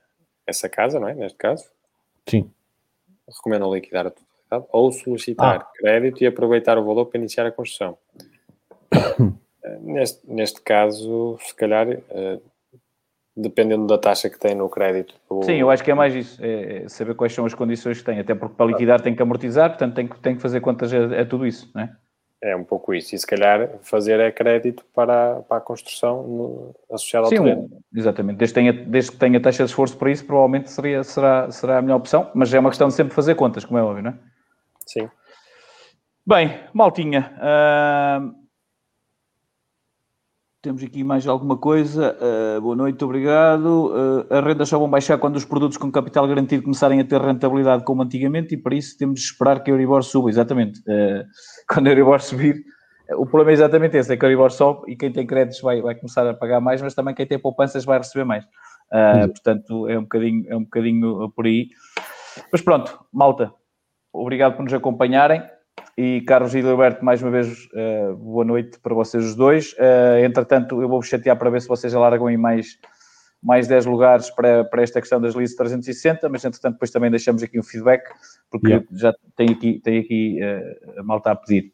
[0.47, 1.14] essa casa, não é?
[1.14, 1.64] Neste caso.
[2.28, 2.51] Sim.
[3.28, 5.72] Recomendo liquidar a totalidade ou solicitar ah.
[5.76, 7.97] crédito e aproveitar o valor para iniciar a construção.
[9.62, 12.43] Eh, neste, neste caso, se calhar, uh,
[13.36, 15.14] dependendo da taxa que tem no crédito.
[15.28, 15.43] O...
[15.43, 18.18] Sim, eu acho que é mais isso, é saber quais são as condições que tem,
[18.18, 21.20] até porque para liquidar tem que amortizar, portanto tem que, tem que fazer contas a,
[21.20, 21.95] a tudo isso, não é?
[22.43, 23.14] É um pouco isso.
[23.14, 27.70] E se calhar fazer é crédito para, para a construção no, associada ao Sim, terreno.
[27.95, 28.38] Exatamente.
[28.38, 31.82] Desde, tenha, desde que tenha taxa de esforço para isso, provavelmente seria, será, será a
[31.82, 34.14] melhor opção, mas é uma questão de sempre fazer contas, como é óbvio, não é?
[34.86, 35.11] Sim.
[36.26, 38.39] Bem, Maltinha, uh,
[40.63, 42.17] temos aqui mais alguma coisa.
[42.21, 43.87] Uh, boa noite, obrigado.
[43.87, 47.21] Uh, as rendas só vão baixar quando os produtos com capital garantido começarem a ter
[47.21, 50.29] rentabilidade como antigamente e para isso temos de esperar que a Euribor suba.
[50.29, 50.81] Exatamente.
[50.81, 51.25] Uh,
[51.69, 52.63] quando a Euribor subir,
[53.13, 55.81] o problema é exatamente esse, é que a Euribor sobe e quem tem créditos vai,
[55.81, 58.45] vai começar a pagar mais, mas também quem tem poupanças vai receber mais.
[58.91, 61.69] portanto, é um, bocadinho, é um bocadinho por aí.
[62.53, 63.53] Mas pronto, malta,
[64.13, 65.43] obrigado por nos acompanharem.
[66.03, 69.75] E Carlos e Gilberto, mais uma vez, uh, boa noite para vocês os dois.
[69.75, 72.79] Uh, entretanto, eu vou-vos chatear para ver se vocês alargam em mais,
[73.43, 77.43] mais 10 lugares para, para esta questão das listas 360, mas entretanto, depois também deixamos
[77.43, 78.03] aqui um feedback,
[78.51, 78.87] porque yeah.
[78.93, 81.71] já tem aqui, tem aqui uh, a malta a pedir.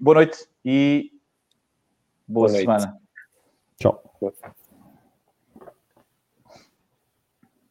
[0.00, 1.10] boa noite e
[2.28, 2.86] boa, boa semana.
[2.86, 3.00] Noite.
[3.80, 4.52] Tchau.